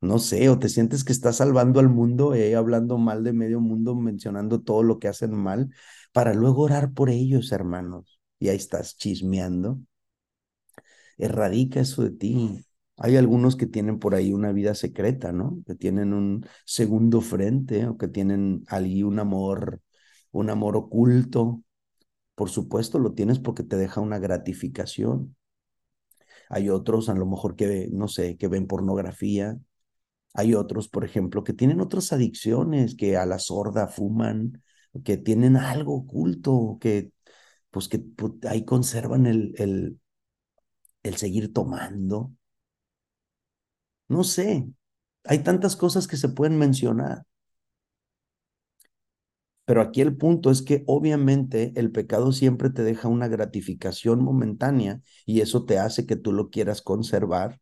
no 0.01 0.19
sé, 0.19 0.49
o 0.51 0.59
te 0.59 0.69
sientes 0.69 1.05
que 1.05 1.13
estás 1.13 1.37
salvando 1.39 1.81
al 1.81 1.89
mundo, 1.91 2.35
eh, 2.35 2.57
hablando 2.57 2.99
mal 2.99 3.25
de 3.25 3.33
medio 3.35 3.61
mundo, 3.61 3.95
mencionando 3.97 4.63
todo 4.63 4.83
lo 4.85 4.99
que 4.99 5.09
hacen 5.09 5.35
mal, 5.35 5.71
para 6.13 6.35
luego 6.35 6.63
orar 6.65 6.93
por 6.95 7.11
ellos, 7.11 7.53
hermanos. 7.53 8.21
Y 8.41 8.49
ahí 8.51 8.57
estás 8.57 8.97
chismeando. 8.97 9.81
Erradica 11.17 11.81
eso 11.81 12.03
de 12.03 12.11
ti. 12.11 12.65
Hay 12.97 13.17
algunos 13.17 13.57
que 13.57 13.67
tienen 13.67 13.99
por 13.99 14.15
ahí 14.15 14.33
una 14.33 14.53
vida 14.53 14.75
secreta, 14.75 15.33
¿no? 15.33 15.63
Que 15.67 15.75
tienen 15.75 16.13
un 16.13 16.47
segundo 16.65 17.21
frente 17.21 17.87
o 17.87 17.97
que 17.97 18.09
tienen 18.09 18.65
allí 18.69 19.03
un 19.03 19.19
amor, 19.19 19.81
un 20.33 20.51
amor 20.51 20.77
oculto, 20.77 21.63
por 22.39 22.51
supuesto, 22.51 22.99
lo 23.01 23.13
tienes 23.15 23.39
porque 23.41 23.65
te 23.65 23.77
deja 23.77 24.01
una 24.01 24.19
gratificación. 24.19 25.37
Hay 26.49 26.71
otros, 26.71 27.09
a 27.09 27.15
lo 27.15 27.27
mejor 27.27 27.57
que, 27.57 27.89
no 27.93 28.09
sé, 28.09 28.37
que 28.37 28.49
ven 28.49 28.67
pornografía. 28.67 29.59
Hay 30.35 30.55
otros, 30.55 30.89
por 30.89 31.05
ejemplo, 31.05 31.45
que 31.45 31.53
tienen 31.55 31.81
otras 31.81 32.13
adicciones, 32.13 32.97
que 32.97 33.17
a 33.17 33.27
la 33.27 33.39
sorda 33.39 33.89
fuman, 33.89 34.63
que 35.05 35.17
tienen 35.19 35.57
algo 35.57 35.97
oculto, 35.97 36.79
que 36.81 37.13
pues 37.71 37.89
que 37.89 37.99
pues, 38.01 38.35
ahí 38.49 38.65
conservan 38.65 39.27
el, 39.27 39.55
el, 39.59 40.01
el 41.03 41.17
seguir 41.17 41.53
tomando. 41.53 42.33
No 44.09 44.23
sé, 44.25 44.69
hay 45.25 45.39
tantas 45.43 45.77
cosas 45.77 46.07
que 46.09 46.17
se 46.19 46.29
pueden 46.31 46.59
mencionar. 46.59 47.25
Pero 49.69 49.83
aquí 49.83 50.01
el 50.01 50.17
punto 50.17 50.51
es 50.51 50.63
que 50.63 50.83
obviamente 50.87 51.75
el 51.77 51.93
pecado 51.93 52.33
siempre 52.33 52.71
te 52.71 52.83
deja 52.83 53.09
una 53.09 53.29
gratificación 53.29 54.25
momentánea 54.25 55.03
y 55.27 55.43
eso 55.43 55.67
te 55.67 55.79
hace 55.79 56.07
que 56.07 56.17
tú 56.17 56.33
lo 56.33 56.49
quieras 56.49 56.81
conservar. 56.81 57.61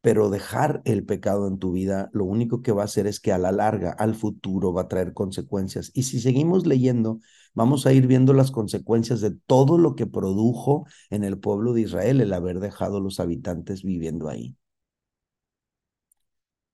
Pero 0.00 0.28
dejar 0.28 0.82
el 0.84 1.04
pecado 1.06 1.46
en 1.46 1.58
tu 1.60 1.70
vida 1.70 2.10
lo 2.12 2.24
único 2.24 2.62
que 2.62 2.72
va 2.72 2.82
a 2.82 2.86
hacer 2.86 3.06
es 3.06 3.20
que 3.20 3.30
a 3.32 3.38
la 3.38 3.52
larga, 3.52 3.92
al 3.92 4.16
futuro, 4.16 4.72
va 4.72 4.82
a 4.82 4.88
traer 4.88 5.14
consecuencias. 5.14 5.92
Y 5.94 6.02
si 6.02 6.18
seguimos 6.20 6.66
leyendo, 6.66 7.20
vamos 7.54 7.86
a 7.86 7.92
ir 7.92 8.08
viendo 8.08 8.32
las 8.32 8.50
consecuencias 8.50 9.20
de 9.20 9.30
todo 9.30 9.78
lo 9.78 9.94
que 9.94 10.06
produjo 10.08 10.84
en 11.10 11.22
el 11.22 11.38
pueblo 11.38 11.74
de 11.74 11.82
Israel 11.82 12.20
el 12.20 12.32
haber 12.32 12.58
dejado 12.58 12.98
los 13.00 13.20
habitantes 13.20 13.84
viviendo 13.84 14.28
ahí. 14.28 14.56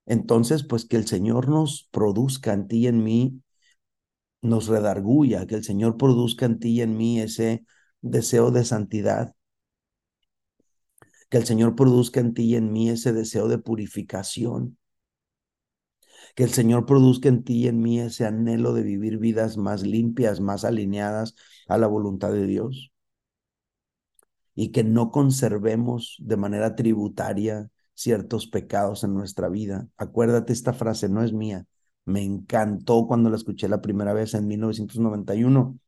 Entonces, 0.08 0.64
pues 0.64 0.86
que 0.86 0.96
el 0.96 1.06
Señor 1.06 1.48
nos 1.48 1.86
produzca 1.92 2.54
en 2.54 2.66
ti 2.66 2.78
y 2.78 2.86
en 2.86 3.04
mí, 3.04 3.42
nos 4.40 4.66
redarguya, 4.68 5.46
que 5.46 5.56
el 5.56 5.64
Señor 5.64 5.98
produzca 5.98 6.46
en 6.46 6.58
ti 6.58 6.70
y 6.70 6.80
en 6.80 6.96
mí 6.96 7.20
ese 7.20 7.64
deseo 8.00 8.50
de 8.50 8.64
santidad, 8.64 9.34
que 11.28 11.36
el 11.36 11.44
Señor 11.44 11.76
produzca 11.76 12.20
en 12.20 12.32
ti 12.32 12.44
y 12.44 12.56
en 12.56 12.72
mí 12.72 12.88
ese 12.88 13.12
deseo 13.12 13.48
de 13.48 13.58
purificación, 13.58 14.78
que 16.34 16.44
el 16.44 16.50
Señor 16.50 16.86
produzca 16.86 17.28
en 17.28 17.44
ti 17.44 17.64
y 17.64 17.68
en 17.68 17.80
mí 17.80 18.00
ese 18.00 18.24
anhelo 18.24 18.72
de 18.72 18.82
vivir 18.82 19.18
vidas 19.18 19.58
más 19.58 19.82
limpias, 19.82 20.40
más 20.40 20.64
alineadas 20.64 21.34
a 21.68 21.76
la 21.76 21.86
voluntad 21.86 22.32
de 22.32 22.46
Dios, 22.46 22.92
y 24.54 24.72
que 24.72 24.84
no 24.84 25.10
conservemos 25.10 26.16
de 26.18 26.36
manera 26.38 26.74
tributaria 26.74 27.70
ciertos 27.98 28.46
pecados 28.46 29.02
en 29.04 29.12
nuestra 29.14 29.48
vida. 29.48 29.88
Acuérdate, 29.96 30.52
esta 30.52 30.72
frase 30.72 31.08
no 31.08 31.22
es 31.24 31.32
mía. 31.32 31.66
Me 32.04 32.22
encantó 32.22 33.06
cuando 33.08 33.28
la 33.30 33.36
escuché 33.36 33.68
la 33.68 33.82
primera 33.82 34.12
vez 34.12 34.34
en 34.34 34.46
1991. 34.46 35.78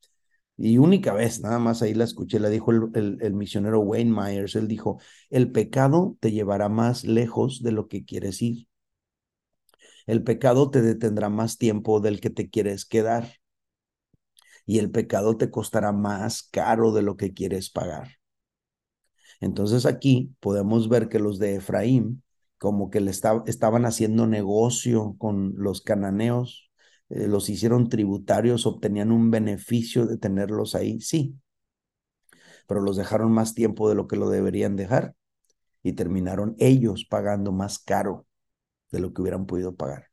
Y 0.57 0.79
única 0.79 1.15
vez, 1.15 1.41
nada 1.41 1.59
más 1.59 1.83
ahí 1.83 1.95
la 1.95 2.05
escuché, 2.05 2.41
la 2.41 2.51
dijo 2.51 2.73
el, 2.73 3.19
el, 3.23 3.35
misionero 3.35 3.81
Wayne 3.81 4.11
Myers. 4.13 4.57
Él 4.57 4.69
dijo, 4.69 5.01
el 5.31 5.53
pecado 5.53 6.17
te 6.21 6.33
llevará 6.33 6.69
más 6.69 7.05
lejos 7.05 7.63
de 7.63 7.73
lo 7.73 7.89
que 7.89 8.05
quieres 8.05 8.43
ir. 8.43 8.69
El 10.07 10.25
pecado 10.25 10.71
te 10.71 10.83
detendrá 10.83 11.29
más 11.31 11.59
tiempo 11.59 12.01
del 12.01 12.21
que 12.21 12.31
te 12.31 12.51
quieres 12.51 12.85
quedar. 12.85 13.35
Y 14.67 14.79
el 14.81 14.91
pecado 14.91 15.37
te 15.37 15.51
costará 15.51 15.93
más 15.93 16.43
caro 16.43 16.93
de 16.93 17.03
lo 17.03 17.17
que 17.17 17.33
quieres 17.33 17.71
pagar. 17.71 18.20
Entonces 19.41 19.87
aquí 19.87 20.35
podemos 20.41 20.89
ver 20.89 21.09
que 21.09 21.19
los 21.19 21.39
de 21.39 21.57
Efraín 21.57 22.23
como 22.59 22.91
que 22.91 23.01
le 23.01 23.11
estaban 23.11 23.87
haciendo 23.87 24.27
negocio 24.27 25.17
con 25.19 25.55
los 25.57 25.81
cananeos, 25.81 26.71
eh, 27.09 27.27
los 27.27 27.49
hicieron 27.49 27.89
tributarios, 27.89 28.67
obtenían 28.67 29.13
un 29.13 29.31
beneficio 29.31 30.07
de 30.07 30.19
tenerlos 30.19 30.75
ahí, 30.75 31.01
sí, 31.01 31.37
pero 32.67 32.81
los 32.81 32.97
dejaron 32.97 33.33
más 33.33 33.55
tiempo 33.55 33.89
de 33.89 33.95
lo 33.95 34.07
que 34.07 34.17
lo 34.17 34.31
deberían 34.31 34.77
dejar 34.77 35.15
y 35.83 35.95
terminaron 35.95 36.57
ellos 36.59 37.07
pagando 37.09 37.53
más 37.53 37.79
caro 37.79 38.27
de 38.93 39.01
lo 39.01 39.13
que 39.15 39.23
hubieran 39.23 39.47
podido 39.47 39.77
pagar. 39.77 40.09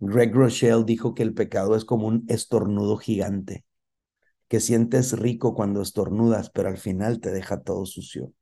Greg 0.00 0.34
Rochelle 0.34 0.84
dijo 0.84 1.14
que 1.14 1.22
el 1.22 1.34
pecado 1.34 1.76
es 1.76 1.84
como 1.84 2.08
un 2.08 2.24
estornudo 2.28 2.96
gigante 2.96 3.64
que 4.48 4.60
sientes 4.60 5.12
rico 5.18 5.54
cuando 5.54 5.82
estornudas, 5.82 6.50
pero 6.50 6.68
al 6.68 6.78
final 6.78 7.20
te 7.20 7.30
deja 7.30 7.62
todo 7.62 7.86
sucio. 7.86 8.32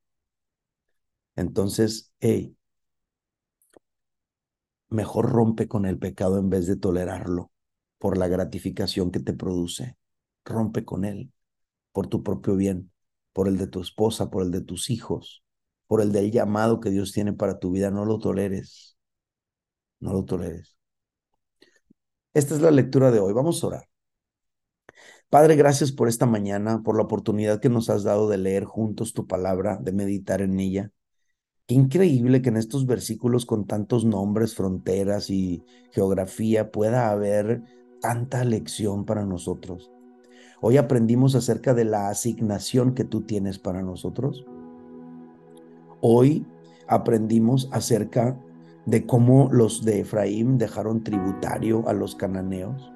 Entonces, 1.36 2.12
hey, 2.20 2.56
mejor 4.88 5.30
rompe 5.30 5.68
con 5.68 5.86
el 5.86 5.98
pecado 5.98 6.38
en 6.38 6.50
vez 6.50 6.66
de 6.66 6.76
tolerarlo 6.76 7.50
por 7.98 8.18
la 8.18 8.28
gratificación 8.28 9.10
que 9.10 9.20
te 9.20 9.32
produce. 9.32 9.96
Rompe 10.44 10.84
con 10.84 11.04
él 11.04 11.32
por 11.92 12.08
tu 12.08 12.22
propio 12.22 12.56
bien, 12.56 12.92
por 13.32 13.48
el 13.48 13.58
de 13.58 13.66
tu 13.66 13.80
esposa, 13.80 14.30
por 14.30 14.42
el 14.42 14.50
de 14.50 14.60
tus 14.62 14.90
hijos, 14.90 15.44
por 15.86 16.00
el 16.00 16.12
del 16.12 16.30
llamado 16.32 16.80
que 16.80 16.90
Dios 16.90 17.12
tiene 17.12 17.32
para 17.32 17.58
tu 17.58 17.72
vida. 17.72 17.90
No 17.90 18.04
lo 18.04 18.18
toleres. 18.18 18.96
No 20.00 20.12
lo 20.12 20.24
toleres. 20.24 20.76
Esta 22.34 22.54
es 22.54 22.60
la 22.60 22.70
lectura 22.70 23.10
de 23.10 23.18
hoy. 23.18 23.32
Vamos 23.32 23.62
a 23.64 23.66
orar. 23.66 23.88
Padre, 25.28 25.56
gracias 25.56 25.90
por 25.90 26.08
esta 26.08 26.24
mañana, 26.24 26.82
por 26.84 26.96
la 26.96 27.02
oportunidad 27.02 27.60
que 27.60 27.68
nos 27.68 27.90
has 27.90 28.04
dado 28.04 28.28
de 28.28 28.38
leer 28.38 28.64
juntos 28.64 29.12
tu 29.12 29.26
palabra, 29.26 29.76
de 29.82 29.90
meditar 29.90 30.40
en 30.40 30.60
ella. 30.60 30.92
Qué 31.66 31.74
increíble 31.74 32.42
que 32.42 32.50
en 32.50 32.56
estos 32.56 32.86
versículos 32.86 33.44
con 33.44 33.66
tantos 33.66 34.04
nombres, 34.04 34.54
fronteras 34.54 35.28
y 35.30 35.64
geografía 35.90 36.70
pueda 36.70 37.10
haber 37.10 37.64
tanta 38.00 38.44
lección 38.44 39.04
para 39.04 39.26
nosotros. 39.26 39.90
Hoy 40.60 40.76
aprendimos 40.76 41.34
acerca 41.34 41.74
de 41.74 41.84
la 41.84 42.08
asignación 42.08 42.94
que 42.94 43.02
tú 43.02 43.22
tienes 43.22 43.58
para 43.58 43.82
nosotros. 43.82 44.46
Hoy 46.00 46.46
aprendimos 46.86 47.68
acerca 47.72 48.40
de 48.86 49.04
cómo 49.06 49.48
los 49.50 49.84
de 49.84 50.00
Efraín 50.00 50.56
dejaron 50.56 51.02
tributario 51.02 51.86
a 51.88 51.92
los 51.94 52.14
cananeos. 52.14 52.92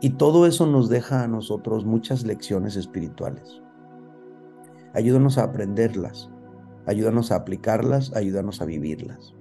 Y 0.00 0.10
todo 0.10 0.46
eso 0.46 0.66
nos 0.66 0.88
deja 0.88 1.24
a 1.24 1.28
nosotros 1.28 1.84
muchas 1.84 2.24
lecciones 2.24 2.76
espirituales. 2.76 3.60
Ayúdanos 4.94 5.38
a 5.38 5.44
aprenderlas, 5.44 6.30
ayúdanos 6.86 7.32
a 7.32 7.36
aplicarlas, 7.36 8.14
ayúdanos 8.14 8.62
a 8.62 8.64
vivirlas. 8.64 9.34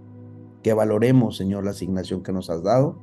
Que 0.63 0.73
valoremos, 0.73 1.37
Señor, 1.37 1.63
la 1.63 1.71
asignación 1.71 2.23
que 2.23 2.33
nos 2.33 2.49
has 2.49 2.63
dado 2.63 2.99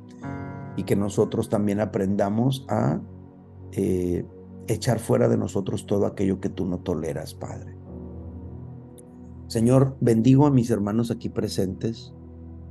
y 0.75 0.83
que 0.83 0.97
nosotros 0.97 1.47
también 1.47 1.79
aprendamos 1.79 2.65
a 2.67 2.99
eh, 3.71 4.25
echar 4.67 4.99
fuera 4.99 5.29
de 5.29 5.37
nosotros 5.37 5.85
todo 5.85 6.07
aquello 6.07 6.41
que 6.41 6.49
tú 6.49 6.65
no 6.65 6.79
toleras, 6.79 7.33
Padre. 7.33 7.77
Señor, 9.47 9.95
bendigo 10.01 10.45
a 10.45 10.51
mis 10.51 10.69
hermanos 10.71 11.09
aquí 11.09 11.29
presentes, 11.29 12.13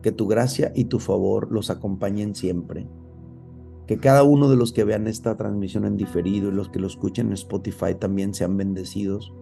que 0.02 0.12
tu 0.12 0.26
gracia 0.26 0.72
y 0.74 0.84
tu 0.84 0.98
favor 0.98 1.50
los 1.50 1.70
acompañen 1.70 2.34
siempre 2.34 2.86
que 3.86 3.98
cada 3.98 4.22
uno 4.22 4.48
de 4.48 4.56
los 4.56 4.72
que 4.72 4.84
vean 4.84 5.06
esta 5.06 5.36
transmisión 5.36 5.84
en 5.84 5.96
diferido 5.96 6.48
y 6.48 6.52
los 6.52 6.68
que 6.68 6.80
lo 6.80 6.86
escuchen 6.86 7.28
en 7.28 7.32
Spotify 7.34 7.94
también 7.98 8.34
sean 8.34 8.56
bendecidos. 8.56 9.34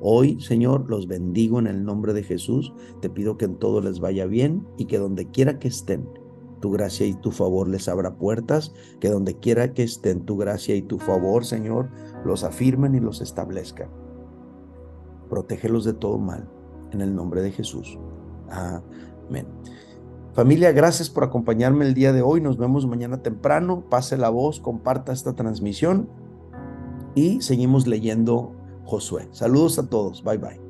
Hoy, 0.00 0.40
Señor, 0.40 0.88
los 0.88 1.06
bendigo 1.06 1.58
en 1.58 1.66
el 1.66 1.84
nombre 1.84 2.14
de 2.14 2.22
Jesús. 2.22 2.72
Te 3.02 3.10
pido 3.10 3.36
que 3.36 3.44
en 3.44 3.56
todo 3.56 3.82
les 3.82 4.00
vaya 4.00 4.24
bien 4.24 4.66
y 4.78 4.86
que 4.86 4.98
donde 4.98 5.26
quiera 5.30 5.58
que 5.58 5.68
estén, 5.68 6.08
tu 6.60 6.70
gracia 6.70 7.06
y 7.06 7.14
tu 7.14 7.30
favor 7.30 7.68
les 7.68 7.88
abra 7.88 8.16
puertas, 8.16 8.72
que 9.00 9.10
donde 9.10 9.38
quiera 9.38 9.74
que 9.74 9.82
estén, 9.82 10.24
tu 10.24 10.38
gracia 10.38 10.74
y 10.74 10.82
tu 10.82 10.98
favor, 10.98 11.44
Señor, 11.44 11.90
los 12.24 12.44
afirmen 12.44 12.94
y 12.94 13.00
los 13.00 13.20
establezcan. 13.20 13.90
Protégelos 15.28 15.84
de 15.84 15.94
todo 15.94 16.18
mal. 16.18 16.48
en 16.92 17.02
el 17.02 17.14
nombre 17.14 17.40
de 17.40 17.52
Jesús. 17.52 17.96
Amén. 18.48 19.46
Familia, 20.32 20.70
gracias 20.72 21.10
por 21.10 21.24
acompañarme 21.24 21.84
el 21.84 21.94
día 21.94 22.12
de 22.12 22.22
hoy. 22.22 22.40
Nos 22.40 22.56
vemos 22.56 22.86
mañana 22.86 23.22
temprano. 23.22 23.84
Pase 23.90 24.16
la 24.16 24.30
voz, 24.30 24.60
comparta 24.60 25.12
esta 25.12 25.34
transmisión 25.34 26.08
y 27.14 27.40
seguimos 27.42 27.86
leyendo 27.86 28.52
Josué. 28.84 29.28
Saludos 29.32 29.78
a 29.78 29.88
todos. 29.88 30.22
Bye 30.22 30.38
bye. 30.38 30.69